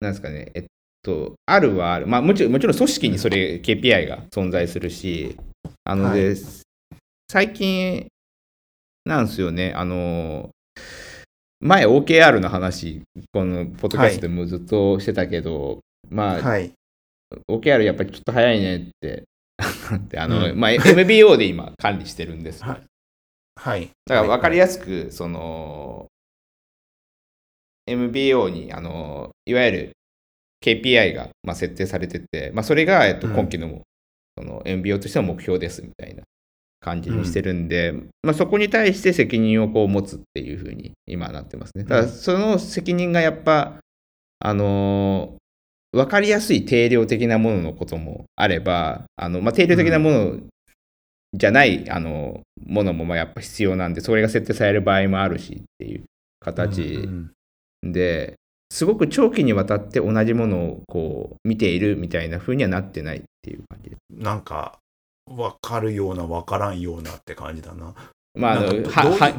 [0.00, 0.66] なんですかね、え
[1.02, 2.06] と、あるはある。
[2.06, 5.36] まあもちろん、もちろん組織にそれ KPI が存在するし、
[5.84, 6.36] あので、はい。
[7.28, 8.06] 最近
[9.04, 10.50] なんですよね、あの、
[11.60, 13.02] 前 OKR の話、
[13.32, 16.72] このポッドキャストでもずっとしてたけど、まあ、はい。
[17.50, 19.24] OKR やっぱりちょっと早いねって、
[20.08, 20.58] で あの、うん。
[20.58, 22.60] まあ、MBO で今管理してるんです。
[22.60, 22.68] よ。
[22.68, 22.82] はい
[23.56, 23.90] はい。
[24.06, 26.06] だから分かりややすく、その、
[27.86, 29.92] MBO に、あの、いわゆる
[30.62, 33.82] KPI が、まあ、設定されてて、まあ、それが、えっと、うん今期の,、
[34.38, 36.22] その MBO としての目標ですみたいな
[36.80, 41.84] 感じにしてるんで、まあ、そこに対して責任をこう持つっていうふうに今はなってますね。
[41.84, 43.78] ただ、うんその責任がやっぱ、
[44.44, 45.36] あの
[45.92, 50.40] 分かりやすい定量的なもののこともあれば、あのまあ、定量的なもの
[51.34, 56.04] じゃない、あのものもまあやっぱ必要なんで、それが設定される場合もあるしっていう
[56.40, 57.08] 形
[57.82, 58.34] で、
[58.70, 63.98] すごく長期にわたって同じものをこう見ているみたいな風にはなってないっていう感じです。
[64.10, 64.78] なんか、
[65.30, 67.94] わかるような、わからんようなって感じだな。
[68.34, 68.60] まあ、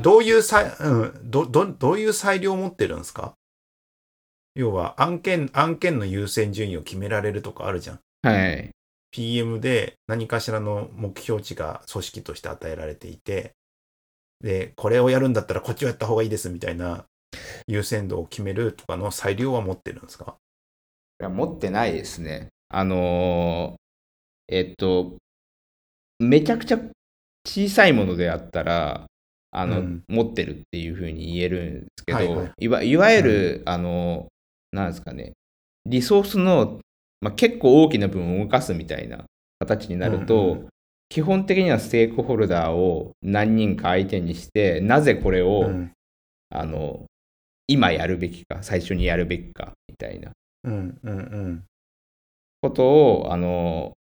[0.01, 3.33] どういう裁、うん、どどどういう裁量を持ってるんですか？
[4.55, 7.99] 要は案件、案件の優先順位を決められるとかあるじゃん。
[8.21, 8.69] はい。
[9.13, 13.53] PM で何かしらの目標値が組織として与えられていて、
[14.41, 17.05] で、これをやるんだったらこっちをやった方がいいですみたいな
[17.67, 20.35] 優先度を決めるとかの裁量は持ってるんですか？
[21.21, 22.49] いや持ってないですね。
[22.69, 25.17] あのーえっと、
[26.19, 26.79] めちゃくちゃ
[27.47, 29.05] 小さいものであったら、
[29.51, 30.03] あの、うん。
[30.07, 32.51] 持ってるっていうふうに言えるんですけど、はいはい。
[32.59, 34.27] いわいわゆる、あの、
[34.71, 35.33] なんですかね、
[35.85, 36.81] リソースの、
[37.23, 39.23] まあ、結構大きな部分を動かすみたいな
[39.59, 40.67] 形になると、うんうん
[41.09, 45.91] 基本的にはステークホルダーを何人か相手にして、なぜこれを、うん。
[46.49, 47.05] あの、
[47.67, 50.31] 今やるべきか、最初にやるべきか、みたいな。
[50.63, 51.63] うんうんうん。
[52.63, 53.93] ことを、あの、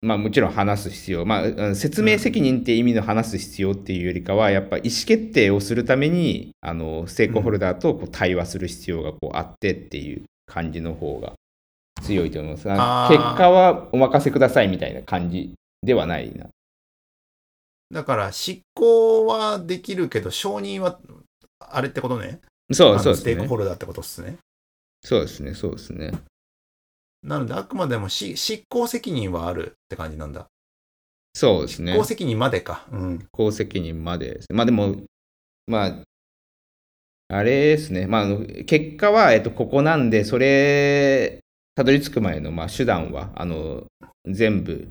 [0.00, 11.34] まあもちろん話す必要、まあうん説明責任って意味の話す必要っていうよりかは、やっぱ意思決定をするために、あの、ステークホルダーとこう対話する必要がこうあってっていう感じの方が
[12.02, 12.64] 強いと思います。
[12.64, 12.74] 結
[13.36, 16.46] 果はお任せくださいみたいな感じではないな。
[17.90, 20.98] だから執行はできるけど承認は
[21.58, 22.40] あれってことね
[22.72, 23.56] そうあそうですねのステークホ。
[23.58, 24.38] ルダーってことっすね
[25.02, 26.12] そうですね、そうですね。
[27.22, 30.46] なのであくまでもし執行責任はあるって感じなんだ
[31.34, 32.04] そうですね執行。
[32.04, 34.40] 責任までかうん公責任まで。
[34.50, 34.96] まあでも、
[35.66, 35.94] まあ、
[37.28, 38.26] あれですね、まあ
[38.64, 41.40] 結果は、えっと、ここなんで、それ、
[41.74, 43.84] たどり着く前の、まあ、手段は、あの、
[44.26, 44.88] 全部、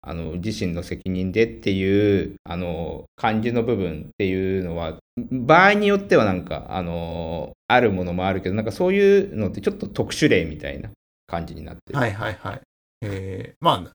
[0.00, 4.98] あの、自身の責任でっていう、あの、感じの部分っていうのは、
[5.30, 10.90] 場合によってはなんか、あの、あるものもあるけど、なんかそういうのってちょっと特殊例みたいな
[11.26, 11.98] 感じになってる。
[11.98, 12.60] はいはいはい
[13.02, 13.92] えー、まあ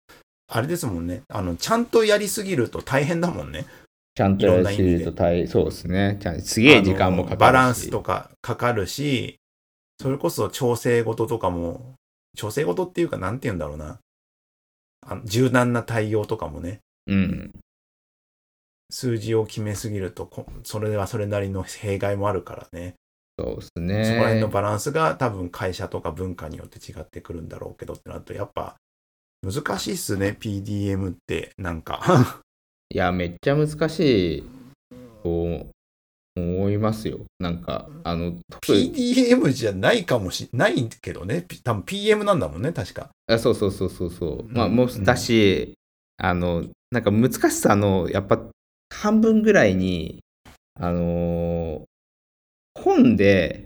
[0.49, 3.65] あれですもんねあのちゃんとやりすぎると大変だもんね
[4.15, 6.17] ちゃんとやりすぎると大そうですね。
[6.19, 7.39] ちゃんすげえ時間もかかるし。
[7.39, 9.35] バランスとかかかるし、
[10.01, 11.93] それこそ調整事とかも、
[12.35, 13.99] 調整事っていうか、なんて言うんだろうな。
[15.05, 17.51] あの柔軟な対応とかもね、うん。
[18.89, 22.95] 数字を決めすぎると、こそれはそれなりの弊害もあるからね。
[23.39, 24.49] そうですそこら辺ねの。
[24.49, 28.77] バランスが多分会社とか文化によって違ってくるんだろうけどってなると、やっぱ
[29.43, 32.41] 難しいっすね、PDM って、なんか。
[32.89, 34.43] いや、めっちゃ難しい
[35.23, 35.67] と
[36.37, 37.19] 思いますよ。
[37.39, 43.09] なんか、あの、PDM じゃないかもしないけどね、多分 PM なんだもんね、確か。
[43.27, 44.53] あそうそうそうそうそう。
[44.53, 45.73] まあ、うんもうだし、
[46.17, 48.41] あの、なんか難しさの、やっぱ
[48.93, 50.19] 半分ぐらいに、
[50.79, 51.83] あのー
[52.79, 53.63] 本で、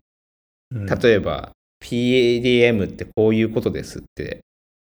[0.74, 1.52] うん例えば、
[1.84, 4.40] PDM ってこういうことですって、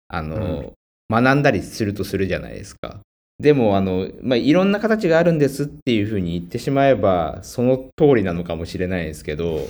[0.09, 0.75] あの、
[1.11, 3.01] 学んだりするとするじゃないですか。
[3.41, 9.61] でも、あの、まあ、いろんな形があるんですっていうふうに言ってしまえば、その通りなのかもしれないですけど、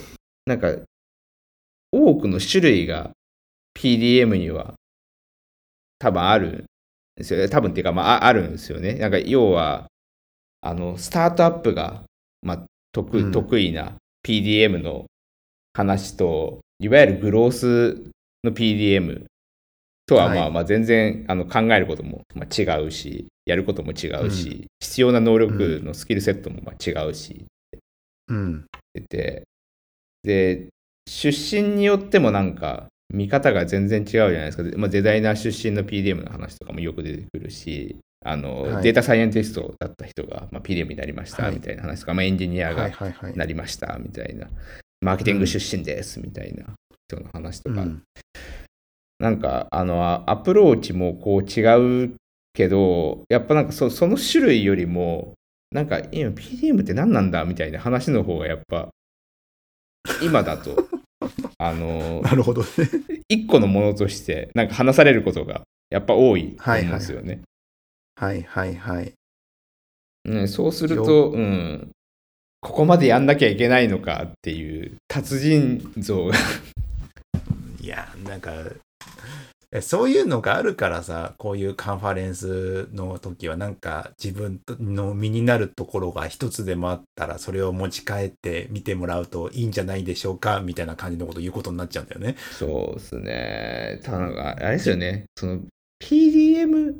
[0.45, 0.75] なんか、
[1.93, 3.13] 多くの種類が
[3.79, 4.75] PDM には
[6.01, 6.64] 多分あるん
[7.14, 7.49] ですよね。
[7.49, 8.95] 多分っていうか、まあ、ああるんですよね。
[8.95, 9.87] なんか、要は、
[10.62, 12.03] あの、スタートアップが、
[12.43, 13.95] まあ、得うん得意な
[14.27, 15.07] PDM の
[15.75, 18.03] 話と、いわゆるグロース
[18.43, 19.27] の PDM
[20.11, 20.39] とは、はい。
[20.39, 27.45] まあまあ全然あの考えることもまあ違うし、やることも違うし、必要な能力のスキルセットもまあ違うし、
[28.29, 28.65] うん。
[28.65, 29.43] ってて、
[30.23, 30.69] で、
[31.09, 34.63] 出身によってもなんか、見方が全然違うじゃないですか。
[34.63, 38.83] でまあ、デザイナー出身の PDM の話とかもよく出てくるし、あの、はい。
[38.83, 41.55] データサイエンティストだった人が、まあ、PDM になりましたはい。
[41.55, 43.13] みたいな話とか、まあ、エンジニアはが。
[43.35, 44.49] なりましたみたいな、
[45.01, 46.67] マーケティング出身ですみたいな
[47.09, 48.03] 人の話とか、うん
[49.21, 52.16] なんか、あの、アプローチもこう違う
[52.55, 55.35] けど、やっぱなんかそその種類よりも、
[55.71, 57.45] なんか今 PDM って何なんだ？
[57.45, 58.89] みたいな話の方がやっぱ、
[60.23, 60.89] 今だと、
[61.59, 62.68] あの、なるほどね。
[63.29, 67.43] 一個のものとして、なんか話されることがやっぱ多いと思うんですよね。
[68.16, 69.12] はいはいはい。
[70.25, 71.91] ね、そうすると、うん、
[72.61, 76.35] ここまでやんなきゃいけないのかっていう達人像が
[77.81, 78.89] いや、なんか、え
[79.82, 92.34] そういうのがあるからさ、こういうカンファレンスの時は、なんか自分の身になるところが一つでもあったら、それを持ち帰って見てもらうといいんじゃないでしょうか、みたいな感じのことを言うことになっちゃうんだよね。
[92.51, 94.01] そうですね。
[94.03, 95.26] ただ、あれですよね。
[95.36, 95.61] その
[96.03, 96.94] PDM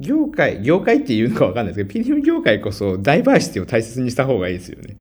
[0.00, 4.96] 業界、業界っていうのかわかんないですけど、PDM 業界こそダイバーシティを大切にした方がいいですよね。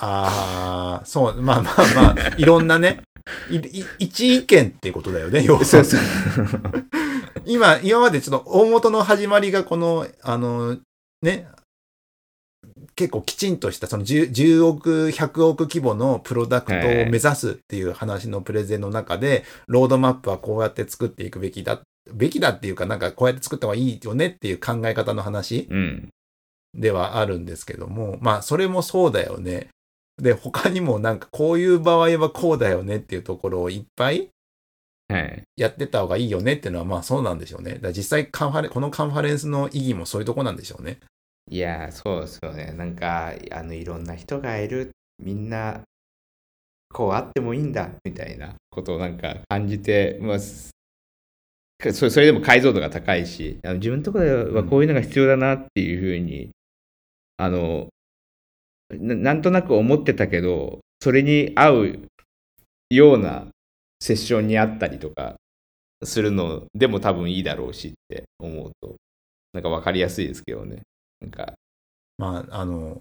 [0.00, 3.00] ああ、そう、まあまあまあ、いろんなね、
[3.98, 5.64] 一意見っていうことだよね、要は。
[5.64, 6.00] そうそう。
[7.46, 10.78] 今、今までちょっと大元の始まりがこの、あの、
[11.22, 11.48] ね、
[12.94, 21.80] 結構きちんとしたその 10, 10億、100億規模のプロダクトを目指すっていう話のプレゼンの中で、ロードマップはこうやって作っていくべきだ、
[22.12, 26.08] べきだっていうか、なんかこうやって作った方がいいよねっていう考え方の話うん。
[26.74, 29.68] ではあるんですけども、まあそれもそうだよね。
[30.18, 34.30] で、他にもなんかこういう場合はこうだよねっていうところをいっぱい
[35.08, 35.42] はい。
[35.56, 37.74] やってた方がいいよねっていうのはまあそうなんでしょうね。
[37.74, 40.98] だから実際カンファレこのカンファレンスの意義もそういうとこなんでしょうね。
[41.50, 42.74] いやー、そうですよね。
[42.76, 44.90] なんか、あの、いろんな人がいる。
[45.18, 45.80] みんな、
[46.92, 50.70] こうあってもいいんだ、みたいなことをなんか感じて、まあ、す
[51.92, 56.50] それでも解像度が高いし、あの自分のところではこういうのが必要だなっていうふうに、
[57.36, 57.88] あの
[58.90, 62.00] な、なんとなく思ってたけど、それに合う
[62.90, 63.46] ような
[64.00, 65.36] セッションにあったりとか
[66.04, 68.96] するのでも多分いいだろうしって思うと、
[69.52, 70.82] なんか分かりやすいですけどね。
[71.20, 71.54] なんか、
[72.16, 73.00] まああの、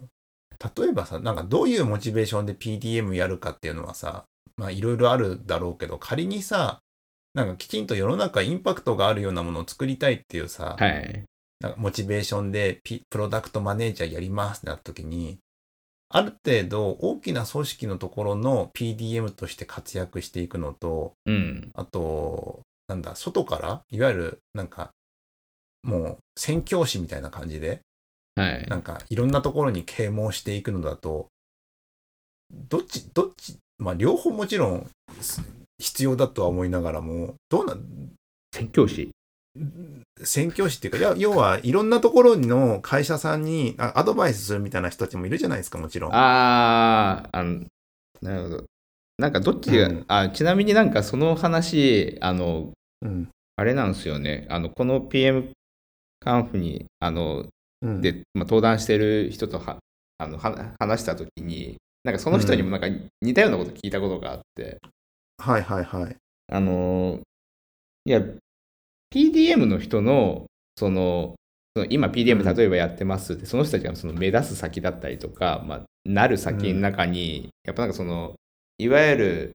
[0.77, 4.25] 例えばさ、なんかどういうモチベーションで PDM やるかっていうのはさ、
[4.57, 6.79] まあいろいろあるだろうけど、仮にさ、
[7.33, 11.23] なんかきちんと世の中インパクトがあるようなものを作りたいっていうさ、はい。
[11.59, 15.38] なんかモチベーションでピプロダクトマネージャーやりますってなった時に、
[16.10, 21.72] ある程度大きな組織のところの PDM として活躍していくのと、うん。
[21.74, 24.91] あと、なんだ、外から、いわゆる、なんか、
[25.84, 27.82] もう、宣教師みたいな感じで、
[28.36, 28.66] はい。
[28.68, 31.28] なんか、いろんなところに啓蒙していくのだと、
[32.70, 34.89] どっち、どっち、まあ、両方もちろん、
[35.20, 35.41] す
[35.80, 38.14] 必要だとは思いながらも、どうなん、
[38.53, 39.12] 宣教師？
[40.24, 46.12] 宣教師っていうか、いや要は、いろんなところの会社さんにあアドバイスするみたいな人たちもいるじゃないですか、もちろん。
[46.14, 47.66] あー、あの、
[48.22, 48.64] なるほど。
[49.18, 53.30] なんかどっちが、うんあ、ちなみになんかその話、あの、うん。
[53.55, 54.45] あれなんですよね。
[54.49, 55.51] あの、この PM
[56.20, 57.45] カンフに、あの、
[57.82, 59.80] うん、で、まあ、登壇してる人とは
[60.18, 62.88] あのは話したときに、なんかその人にもなんか
[63.22, 64.80] 似たようなこと聞いたことがあって、
[65.38, 66.16] はいはいはい。
[66.51, 67.20] あの、
[68.05, 68.22] いや、
[69.14, 70.45] PDM の人の、
[70.78, 71.36] その、
[71.76, 78.36] その今 PDM 例えばやってますって、その人たちがその目指す先だったりとか、まあ、なる先の中に、やっぱなんかその、
[78.78, 79.51] いわゆる、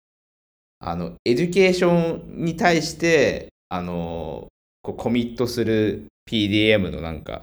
[0.79, 4.49] あの、エデュケーションに対して、あの、
[4.83, 7.43] こうコミットする PDM のなんか、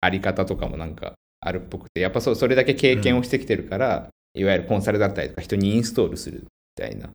[0.00, 6.46] あり方とかもなんかあるっぽくて、やっぱそそれだけ経験をしてきてるから、いわゆるコンサルだったりとか、人にインストールするみ
[6.76, 7.10] たいな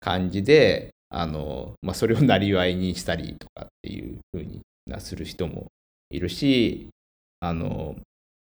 [0.00, 5.66] 感じで、あの、まあ、それをなりわいにしたりとかっていう風になする人も
[6.10, 6.88] いるし、
[7.40, 7.96] あの、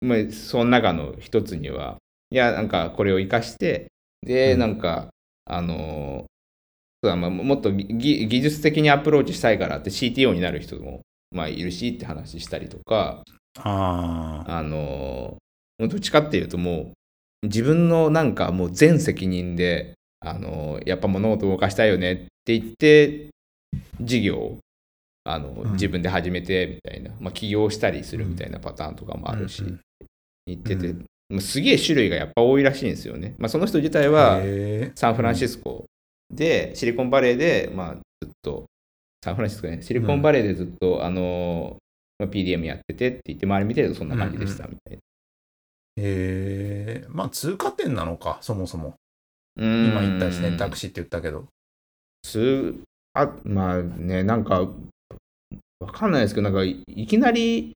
[0.02, 1.98] まあ、その中の一つには、
[2.32, 3.88] いや、なんかこれを活かして、
[4.22, 5.10] で、うんなんか、
[5.46, 6.26] あの、
[7.02, 11.02] そうだまあもっとぎ技術的にアプローチしたいからって CTO になる人も、
[11.32, 13.24] まあ、いるしって話したりとか、
[13.60, 14.58] ああ。
[14.60, 15.38] あの、
[15.80, 16.94] どっちかっていうとも
[17.44, 23.30] う、自分のなんかもう全責任で、あの、やっぱ物事を動かしたいよねって言って、
[24.02, 24.58] 事業を
[25.26, 29.80] あの、うん自分で始めてみたいな、まあ、起業したりするみたいなパターンとかもあるし、うんうん
[30.46, 33.34] 言ってて、うんまあすげえ種類がやっぱ多いらしいんですよね。
[33.38, 35.86] まあ、その人自体はへサンフランシスコ
[36.30, 38.66] で、シリコンバレーで、まあ、ずっと、
[39.24, 41.78] サンフランシスコね、シリコンバレーでずっと、あの、
[42.20, 44.98] まあ、PDM やっててって言って、周り見てるとそんな感じでしたみたいな。
[44.98, 45.00] え。
[46.02, 47.06] へえ。
[47.08, 48.96] まあ、通過点なのか、そもそも。
[49.56, 51.46] 今今言った選択肢って言ったけど。
[52.24, 52.80] つ
[53.14, 54.62] あまあねなんか
[55.80, 57.76] わかんないですけどなんかいいきなり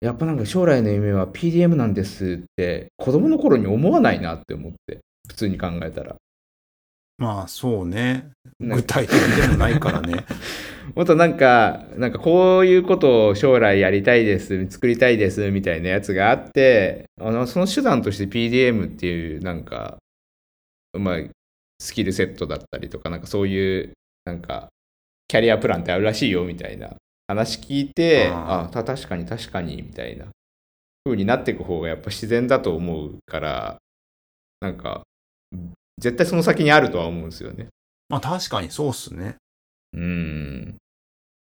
[0.00, 6.16] やっぱなんか将来の夢は PDM なんですって子供の頃に思わないなって思って普通に考えたら
[7.16, 8.30] まあそうね。
[8.60, 10.24] 具体的でもないからね。
[10.94, 19.98] もっとなんか、なんかこういうことを将来やりたいです、作りたいですみたいなやつがあって、あのその手段として PDM っていうなんか、
[20.98, 21.18] まあ、
[21.78, 23.92] スキルセットだったりとか、なんかそういう
[24.24, 24.68] なんか
[25.28, 26.94] キャリアプランってあるらしいよみたいな
[27.28, 30.26] 話聞いて、ああた確かに確かにみたいな
[31.04, 33.78] 風になっていく方がやっぱ自然だと思うから、
[34.60, 35.02] なんか
[35.98, 37.68] 絶対その先にあるとは思うんですよね。
[38.08, 39.36] まあ確かにそうっすね。
[39.92, 40.76] うん。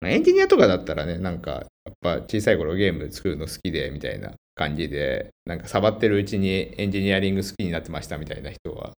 [0.01, 8.93] まあエンジニアとかだったらね、なんか、やっぱ小さい頃ゲーム作るの好きで、みたいな感じで、なんか触ってるうちにエンジニアリング好きになってましたみたいな人は、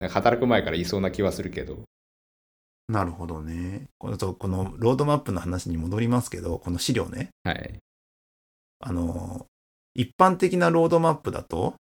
[0.00, 1.84] 働く前からいそうな気はするけど。
[2.88, 3.84] なるほどね。
[3.98, 7.30] このこのロードマップの話に戻りますけど、この資料ね。
[7.42, 7.78] はい。
[8.80, 9.46] あの、
[9.94, 11.74] 一般的なロードマップだと、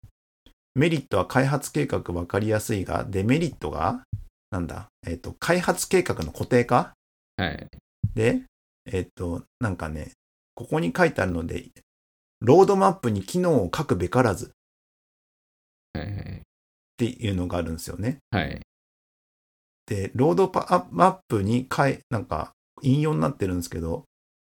[0.75, 4.03] メリットは開発計画分かりやすいが、デメリットが、
[4.51, 6.93] なんだ、えっ、と、開発計画の固定化？
[7.37, 7.67] はい。
[8.13, 8.43] で、
[8.85, 10.11] えっ、と、なんかね、
[10.53, 11.69] ここに書いてあるので、
[12.41, 14.49] ロードマップに機能を書くべからずっ
[15.93, 16.41] はい。
[17.01, 18.19] ていうのがあるんですよね。
[18.29, 18.61] はい。
[19.87, 22.51] で、ロードパマップにかい、なんか、
[22.83, 24.05] 引用になってるんですけど、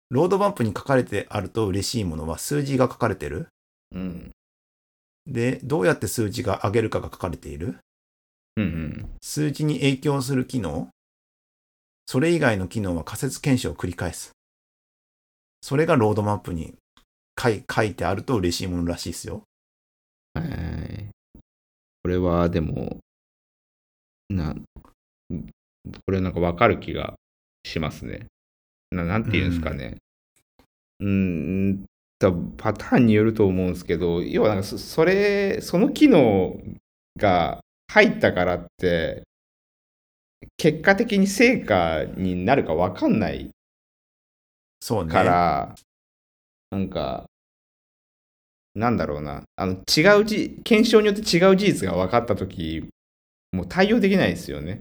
[0.10, 3.48] ロードマップに書かれてあると嬉しいものは数字が書かれてる。
[3.92, 4.32] うん。
[5.28, 7.78] で、どうやって数字が上げるかが書かれている。
[8.58, 9.10] うんうん。
[9.22, 10.90] 数字に影響する機能。
[12.08, 14.32] それ以外の機能は仮説検証を繰り返す。
[15.62, 16.74] それがロードマップに
[17.40, 19.44] 書いてあると嬉しいものらしいですよ。
[20.34, 20.81] はい。
[22.04, 22.98] これはでも、
[24.30, 24.56] な、
[26.06, 27.16] これなんかわかる気が
[27.64, 28.26] しますね。
[28.92, 29.98] ななんていうんですかね。
[31.00, 31.86] うーん、
[32.20, 36.60] だパターンによると思うんですけど、要はなんかそそれ、その機能
[37.18, 39.24] が入ったからって、
[40.58, 43.52] 結果的に成果になるかわかんない
[44.80, 45.12] そうね。
[45.12, 45.76] から、
[46.72, 47.26] なんか、
[48.74, 52.88] なんだろうな、あの違うじ、検証によって違う事実が分かったとき、
[53.52, 54.80] もう対応できないですよね。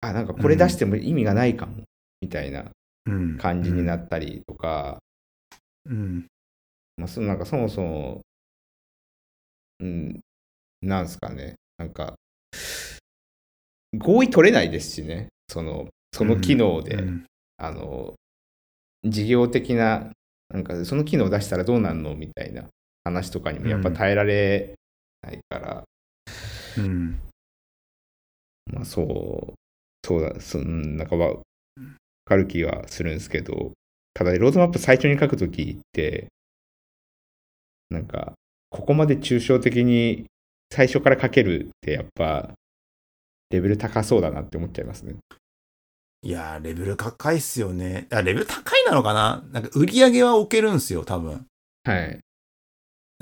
[0.00, 1.82] あ、なんかこれ出しても意味がないかも、
[2.20, 2.64] みたいな
[3.06, 3.38] うん。
[3.38, 4.98] 感じになったりとか、
[5.86, 6.26] うん。
[6.96, 8.20] まあ、そなんかそもそも、
[9.80, 10.20] うん、
[10.82, 12.14] なんすかね、なんか、
[13.96, 16.96] 合意取れないですしね、その、その機能で。
[16.96, 17.26] うん。
[17.58, 18.14] あの、
[19.04, 20.10] 事業的な、
[20.48, 22.16] なんかその機能を出したらどうなんの？
[22.16, 22.68] みたいな
[23.04, 24.74] 話とかにもやっぱ耐えられ
[25.22, 25.84] ないから、
[26.78, 27.20] うん。
[28.72, 29.54] まあそう、
[30.06, 31.36] そうだ、そうんなんかわ
[32.24, 33.72] かる気はするんですけど、
[34.14, 36.28] ただロードマップ最初に書くときって、
[37.90, 38.32] なんか、
[38.70, 40.26] ここまで抽象的に
[40.72, 42.52] 最初から書けるってやっぱ、
[43.50, 45.16] レベル高そうだなって思っちゃいますね。
[46.22, 48.06] いやー、レベル高いっすよね。
[48.10, 49.44] あ、レベル高いなのかな？
[49.50, 51.44] なんか売り上げは置けるんすよ、多分。
[51.84, 52.20] はい。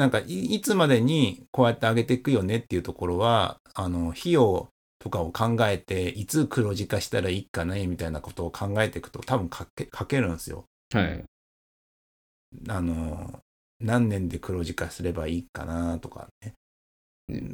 [0.00, 10.64] なんかい、いつまでにこうやって上げていくよねっていうところは、あの、費用とかを考えて、いつ黒字化したらいいかね、みたいなことを考えていくと、多分書け、書けるんですよ。
[10.94, 11.22] はい。
[12.70, 13.40] あの、
[13.78, 16.54] 何年で黒字化すればいいかなとかね。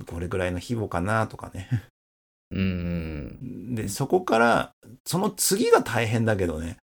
[0.06, 1.68] これぐらいの規模かなとかね。
[2.52, 3.74] うーん。
[3.74, 4.72] で、そこから、
[5.04, 6.76] その次が大変だけどね。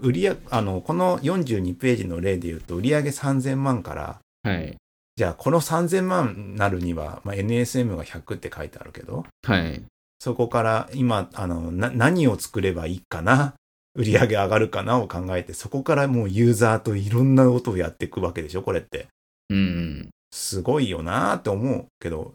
[0.00, 4.76] 売り上あの、この42ページの例で言うと、売上3000万から、はい。
[5.16, 9.82] じゃあこの3000万なるには、まあ、NSM が100って書いてあるけど、はい。
[10.18, 13.54] そこから今、あの、な、何を作ればいいかな？
[13.94, 18.62] 売り上げ上がるかなを考えて、そこからもうユーザーといろんなことをやっていくわけでしょ？
[18.62, 19.08] これって。
[19.48, 20.10] うん。
[20.30, 22.34] すごいよなーって思うけど、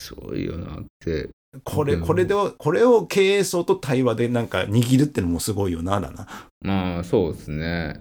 [0.00, 1.28] そうよなって。
[1.62, 6.26] これ、うんこれで、これを経営層と対話でなんか握るってのもすごいよな、だな。
[6.60, 8.00] まあ、そうですね。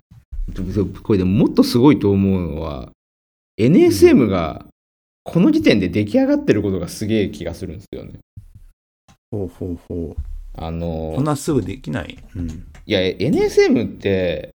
[1.03, 2.91] これでももっとすごいと思うのは、
[3.57, 4.65] NSM が
[5.23, 8.19] この時点で出来上がってることがすげえ気がするんですよね。
[9.31, 10.21] ほうほうほう。
[10.57, 12.17] あのこん、なすぐできない？
[12.35, 12.49] うん。
[12.49, 14.51] いや、NSM って、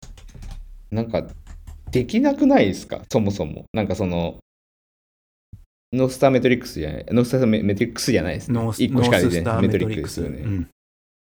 [0.91, 1.25] なんか、
[1.91, 3.01] できなくないですか？
[3.11, 3.65] そもそも。
[3.73, 4.37] なんかその、
[5.93, 8.59] ノースターメトリックスじゃない、ノースターメトリックスじゃないですね。
[8.59, 9.85] ノース1個しかススターないメトリ。
[9.95, 10.39] ックスよね。
[10.39, 10.69] うん。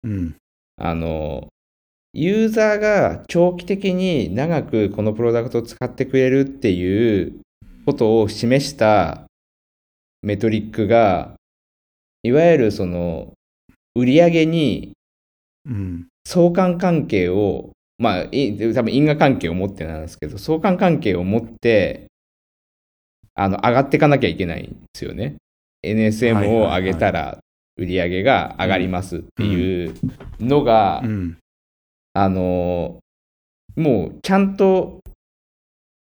[0.04, 0.36] うん。
[0.76, 1.48] あの、
[2.12, 7.40] ユーザーが長期的に長くこのプロダクトを使ってくれるっていう
[7.85, 9.24] ことを示した
[10.22, 11.35] メトリックが、
[12.22, 13.32] いわゆるその
[13.95, 14.95] 売上に
[15.66, 16.07] うん。
[16.26, 22.07] 相関関係を、まあ、い多分因果関係を持ってなんですけど、相関関係を持って、
[23.35, 25.37] あの、上がっていかなきゃいけないんですよね。
[25.85, 27.39] NSM を上げたら
[27.76, 29.95] 売り上げが上がりますっていう
[30.41, 31.37] のが、うん。
[32.16, 33.01] あの
[33.74, 35.01] もうちゃんと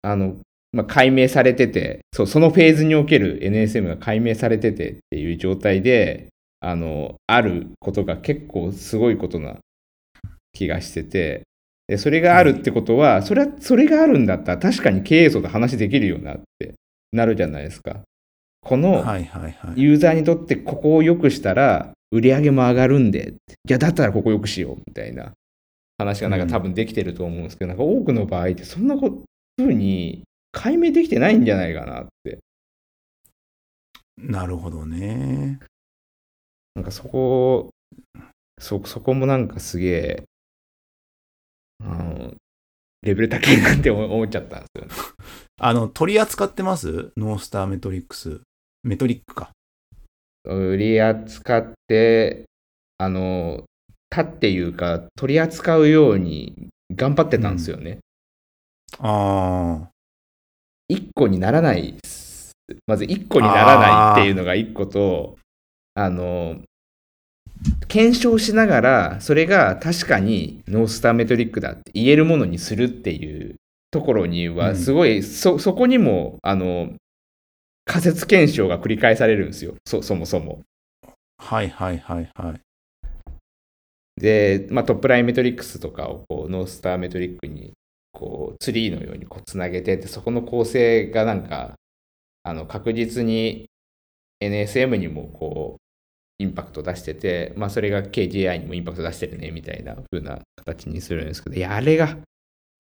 [0.03, 0.37] あの、
[0.73, 6.29] まあ、解明されててそうそのフェーズにおける NSM が解明されててっていう状態で
[6.61, 9.57] あのあることが結構すごいことな
[10.53, 11.43] 気がしてて
[11.93, 16.75] でそれがあるってことは、それはそれがあるんだったら確かに経営層と話できるよなって
[17.13, 18.01] なるじゃないですか。
[18.63, 19.03] この。
[19.77, 25.33] ユーザーにとってここを良くしたら売り上げも上がるんで、じゃあだったらここ良くしようみたいな
[25.99, 29.05] 話がなんか多分できてると思うんですけど、なんか多くの場合ってそんなふ
[29.59, 32.39] うに解明できてないんじゃないかなって。
[34.17, 35.59] なるほどね。
[36.75, 37.71] なんかそこ、
[38.59, 40.25] そ、そこもなんかすげえ、
[41.83, 42.35] あの、
[43.03, 44.95] レベル高いなって思思っちゃったんですよね。
[45.61, 47.13] あの、取り扱ってます？
[47.17, 48.41] ノースターメトリックス。
[48.85, 49.51] メトリックか。
[50.45, 52.45] 売り扱って、
[52.99, 53.65] あの、
[54.11, 57.99] 他っていうか、取り扱うように頑張ってたんですよね。
[58.99, 59.89] あ
[60.93, 61.95] 一個にならない
[62.87, 65.37] まず一個にならないっていうのが一個と
[65.95, 66.57] あの
[67.89, 73.57] 検証しながらそれが確かにノースターメトリックだって言えるものにするっていう
[73.91, 76.91] ところにうんはすごい、そそこにもあの
[77.85, 80.61] 仮説検証が繰り返されるんですよそそもそも。
[81.39, 81.45] あ。
[81.45, 82.61] はいはいはいはい。
[84.17, 87.73] で、まあ、トップラインメトリックスとかをこうノースターメトリックに
[88.13, 91.75] こうツリーのようにこうつなげてってそこの構成がなんか
[92.43, 93.67] あの確実に
[94.43, 102.19] NSM にもこうインパクト出してて、まあ、それが KGI にもインパクト出してるねみたいな風な形にするんですけどいやあれが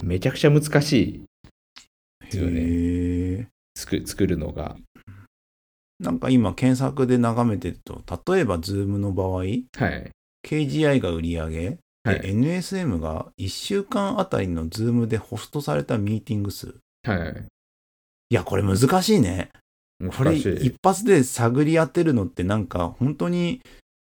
[0.02, 1.22] めちゃくちゃ難しい
[2.24, 3.48] ですよね。
[3.76, 4.76] 作作るのが。
[6.00, 9.66] なんか今検索で眺めてると、例えば Zoom の場合、はい。
[10.44, 16.74] KGI が売り上げ、はいで NSM が1週間あたりの Zoom でホストされたミーティング数。
[17.04, 17.44] はい。
[18.30, 19.50] いや、これ難しいね。
[20.16, 23.60] これ一発で探り当てるのってなんか本当に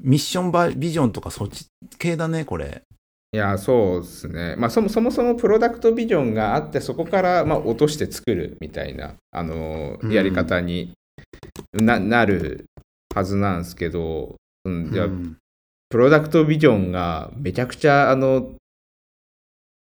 [0.03, 1.65] ミッションバビジョンとかそっち
[1.97, 2.83] 系だね、これ。
[3.31, 4.55] いや、そうですね。
[4.57, 10.93] まあそもそもそもプロダクトビジョンがあって、そこからまあ落として作るみたいな、あのうんやり方に
[11.73, 12.65] ななる
[13.15, 14.35] はずなんですけど、
[14.65, 15.37] うん、じゃあうん
[15.89, 18.55] プロダクトビジョンがめちゃくちゃ、あの、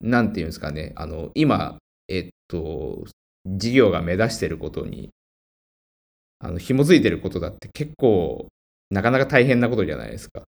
[0.01, 1.79] なんていうんですかね、あの、今、
[2.09, 3.05] えっと、
[3.45, 5.11] 事業が目指してることに、
[6.39, 8.47] あの、紐づいてることだって結構、
[8.91, 10.45] なかなか大変なことじゃないですか。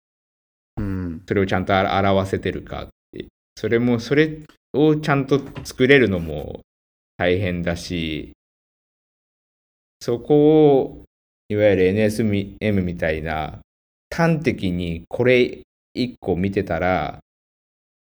[0.79, 1.23] うん。
[1.27, 3.27] それをちゃんと表表せてるかって。
[3.57, 6.61] それも、それをちゃんと作れるのも
[7.19, 8.33] 大変だし、
[10.01, 11.05] そこを、
[11.49, 13.61] いわゆる NSM みたいな、
[14.13, 15.63] 端的にこれ
[15.95, 17.21] 一個見てたら、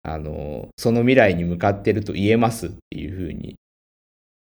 [0.02, 3.54] あの、その未来に向かってると言えますっていうふうに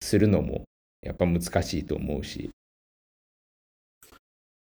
[0.01, 0.63] するのも、
[1.01, 2.49] やっぱ難しいと思うし。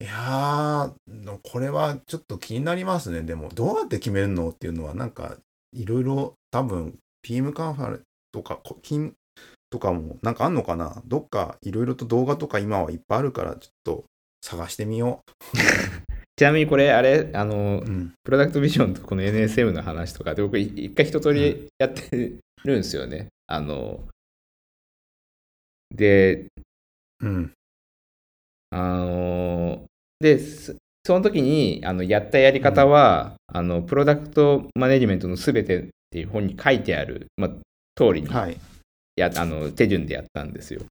[0.01, 3.22] いやー、これはちょっと気になりますね。
[3.22, 5.36] でも、どうやって決めるのっていうのは、なんか、
[5.72, 9.12] いろいろ多分、PM カンファレンスとか、こ金
[9.70, 11.03] とかも、なんかあんのかな？
[11.07, 14.05] どっかいろいろと動画とか今はいっぱいあるから、ちょっと
[14.40, 15.20] 探してみよ
[16.39, 18.14] ちなみにこれ、あれ、あのう。、うん。
[18.22, 23.26] プロダクトビジョンとこの NSM の話とかで僕い一回一通りやってるんですよね。
[23.49, 24.07] あの、
[25.91, 26.47] で、
[27.20, 27.53] うん。
[28.70, 29.84] あの、
[30.20, 30.74] で、そ
[31.05, 37.51] その時にあのやったやり方は、あの、プロダクトマネジメントのすべてっていう本に書いてある、まあ、
[37.97, 38.57] 通りにはい。
[39.16, 40.82] や、あの手順でやったんですよ。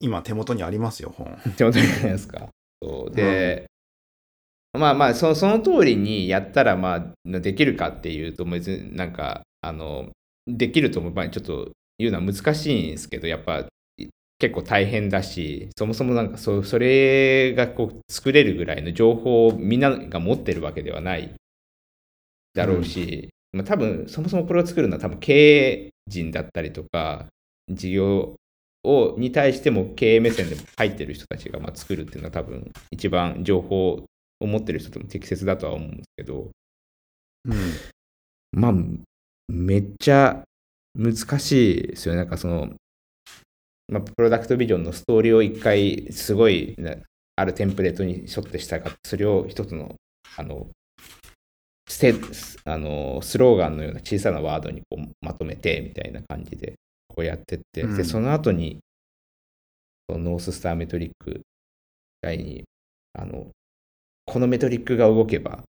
[0.00, 1.38] 今、手元にありますよ、本。
[1.56, 2.48] 手元にじゃないですか？
[2.82, 3.69] そうで、
[4.72, 10.10] まあまあその、その通りにやったら、まあ、できるかっていうと、別になんか、あの、
[10.46, 13.66] できるとも、まあ、ちょっと言うのは難しいんですけど、やっぱ
[14.38, 21.34] 結構大変だし、そもそもなんかそ、それがこう作れるぐらいの情報をみんなが持ってるわけではない
[22.54, 27.26] だろうし、まあ、多分そもそもこれを作るのは多分経営陣だったりとか、
[27.68, 28.34] 事業
[28.82, 34.02] をに対しても経営目線で入ってる人たちがまあ作るっていうのは多分一番情報
[34.40, 36.50] を持ってる人とも適切だとは思うんですけど、
[37.44, 37.54] うん。
[38.52, 38.74] まあ、
[39.48, 40.42] めっちゃ
[40.94, 42.20] 難しいですよね。
[42.20, 42.70] なんかその、
[43.88, 46.96] まあ、プロダクトビジョンのストーリーを一回すごいな
[47.36, 49.94] あるテンプレートに沿って従って、それを一つの、
[50.36, 50.68] あの、
[51.90, 52.14] ステ
[52.64, 56.74] あのスローガンのような小さなワードにこうまとめてみたいな感じで
[57.08, 58.78] こうやってって、うんでその後に
[60.08, 61.40] そのノーススターメトリック
[62.22, 62.64] 以外に
[63.18, 63.48] あの
[64.30, 65.64] このメトリックが動けば、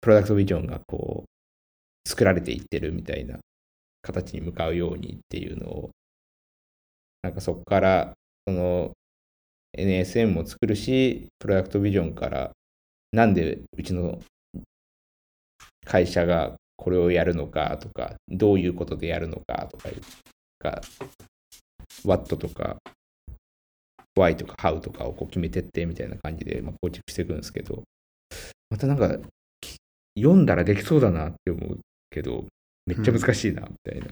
[0.00, 3.38] プロダクトビジョンがこう、作られていってるみたいな
[4.02, 5.90] 形に向かうようにっていうのを、
[7.22, 8.14] なんかそこから、
[8.48, 8.94] その
[9.78, 12.50] NSM も作るし、プロダクトビジョンから、
[13.12, 14.18] なんでうちの
[15.84, 20.00] 会社がこれをやるのかとか、どういうことでやるのかとかいう
[20.58, 20.80] か、
[22.04, 22.78] WAT とか
[24.16, 27.82] Why とか How とかをこう決めてってみたいな感じでまあ構築していくんですけど、
[28.70, 29.18] またなんか
[29.60, 29.76] き
[30.18, 31.78] 読んだらできそうだなって思う
[32.10, 32.46] けど、
[32.86, 34.06] めっちゃ難しいなみたいな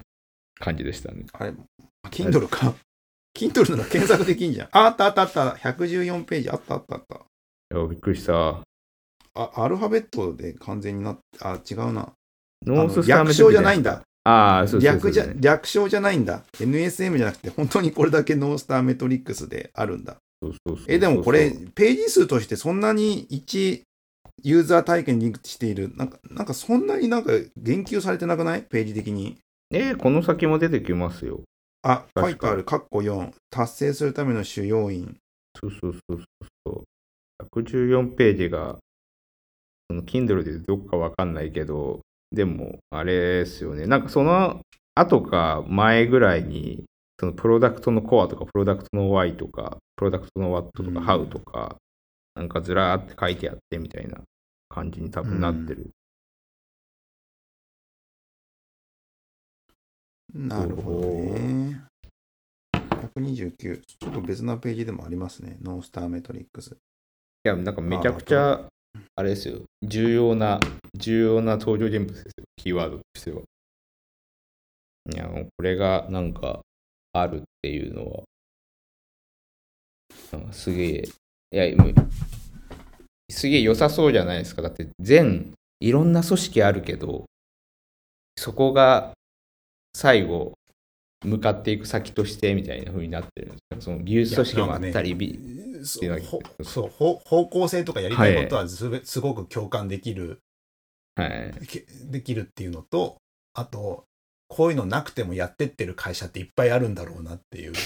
[0.61, 1.25] 感じでしたね。
[1.33, 1.55] あれ、
[2.11, 2.75] Kindle か
[3.37, 4.69] ？Kindle なら検索できんじゃん。
[4.73, 5.51] ああったあったあった。
[5.71, 7.17] 114ページあったあったあった。
[7.17, 8.61] いやびっくりした。
[9.37, 12.13] あ、アルファベットで完全になって、あ、違うな。
[12.67, 14.03] ノーススターメあの略称じゃないんだ。
[14.25, 16.43] ああ、そうそうそう略じゃ、略称じゃないんだ。
[16.59, 20.17] NSM じゃなくて、本当にこれだけノースターメトリックスであるんだ。
[20.43, 23.83] そうそうそうえ、でもこれ、ページ数としてそんなに1
[24.43, 28.63] ユーザー体験にリンクしている、なんか、なんかそんなになんか言及されてなくない？
[28.63, 29.39] ページ的に。
[29.71, 31.41] えーこの先も出てきますよ。
[31.83, 33.31] あ、書いてある、カッコ4。
[33.51, 35.17] 達成するための主要因。
[35.61, 37.61] そうそうそうそうそう。
[37.61, 38.79] 114ページが、
[39.91, 42.01] その Kindle でどこかわかんないけど、
[42.35, 43.87] でも、あれですよね。
[43.87, 44.61] なんかその
[44.95, 46.85] 後か前ぐらいに、
[47.19, 51.77] そのプロダクトのコアとか、プロダクトの Y とか、プロダクトの What とか、うん How とか、
[52.35, 54.21] なんかずらーって書いてあってみたいな
[54.69, 55.91] 感じに多分なってる。
[60.35, 61.85] なるほどね。
[63.15, 63.81] 129。
[63.81, 65.57] ちょっと別なページでもありますね。
[65.63, 66.73] ノースターメトリックス。
[66.73, 66.77] い
[67.45, 68.67] や、なんかめちゃくちゃ、
[69.17, 69.63] あれですよ。
[69.83, 70.61] 重要な、
[70.95, 72.45] 重要な登場人物ですよ。
[72.57, 73.43] キーワードとしては。
[75.13, 76.63] いや、もうこれがなんか
[77.13, 78.25] あるっていうの
[80.33, 81.05] は、すげえ、
[81.53, 81.95] いや、もう
[83.31, 84.63] すげえ良さそうじゃないですか。
[84.63, 87.25] だって全、いろんな組織あるけど、
[88.37, 89.13] そこが
[89.95, 90.55] 最後、
[91.25, 95.39] 向かっていく先としてみたいな風になってるんですよその技術組織もあったり、び
[95.85, 100.41] そうっていうのほそうほ方向性とかやりたいことはすべすごく共感できる、
[101.17, 101.55] はい。
[101.67, 103.17] けできるっていうのと、
[103.55, 104.05] あと、
[104.49, 107.73] こういうのなくてもやってってる会社っていっぱいあるんだろうなっていう。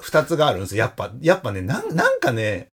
[0.00, 0.80] 二つがあるんですよ。
[0.80, 2.68] やっぱ、やっぱね、なんなんかね、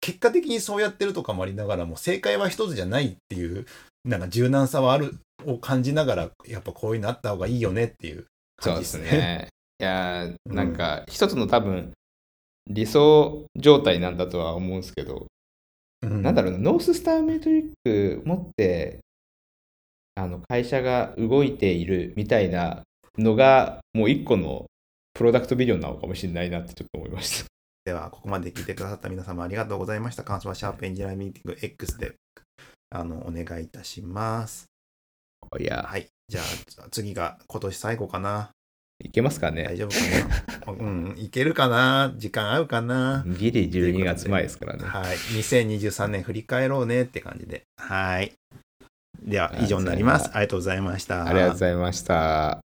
[0.00, 3.66] 結果的にそうやってるとかもありながらも、正解は一つじゃないっていう、
[4.04, 5.14] なんか柔軟さはある、
[5.46, 8.26] を感じながら、やっぱこういうのあった方がいいよねっていう
[8.60, 9.10] そうで感じですすね。
[9.10, 9.48] ね。
[9.80, 11.92] いやー、うんなんか、一つの多分、
[12.66, 15.26] 理想状態なんだとは思うんですけど、
[16.02, 19.00] うんなんだろうな、ノーススターメトリック持って、
[20.16, 22.82] あの会社が動いているみたいな
[23.18, 24.66] のが、もう一個の
[25.14, 27.46] プロダクトビジョンなのかもしれないなってちょっと思いました。
[27.84, 30.24] では、ここまで聞いてくださった皆様ありがとうございました。
[30.24, 32.14] 感想はシャープエンジニアミーティング X で
[32.94, 34.66] あのお願いいたします。
[35.58, 36.06] いや、はい。
[36.28, 38.50] じゃあ、次が今年最後かな。
[39.04, 39.76] いけますか大ね。
[39.76, 40.78] 丈夫かな？
[40.78, 42.14] うん、いけるかな？
[42.16, 43.24] 時間合うかな？
[43.26, 44.84] ギリ12月前ですからね。
[44.84, 45.16] はい。
[45.16, 47.64] 2023年振り返ろうねって感じで。
[47.76, 48.32] はい。
[49.22, 50.30] では以上になります。
[50.32, 51.26] ありがとうございました。
[51.26, 52.60] ありがとうございました。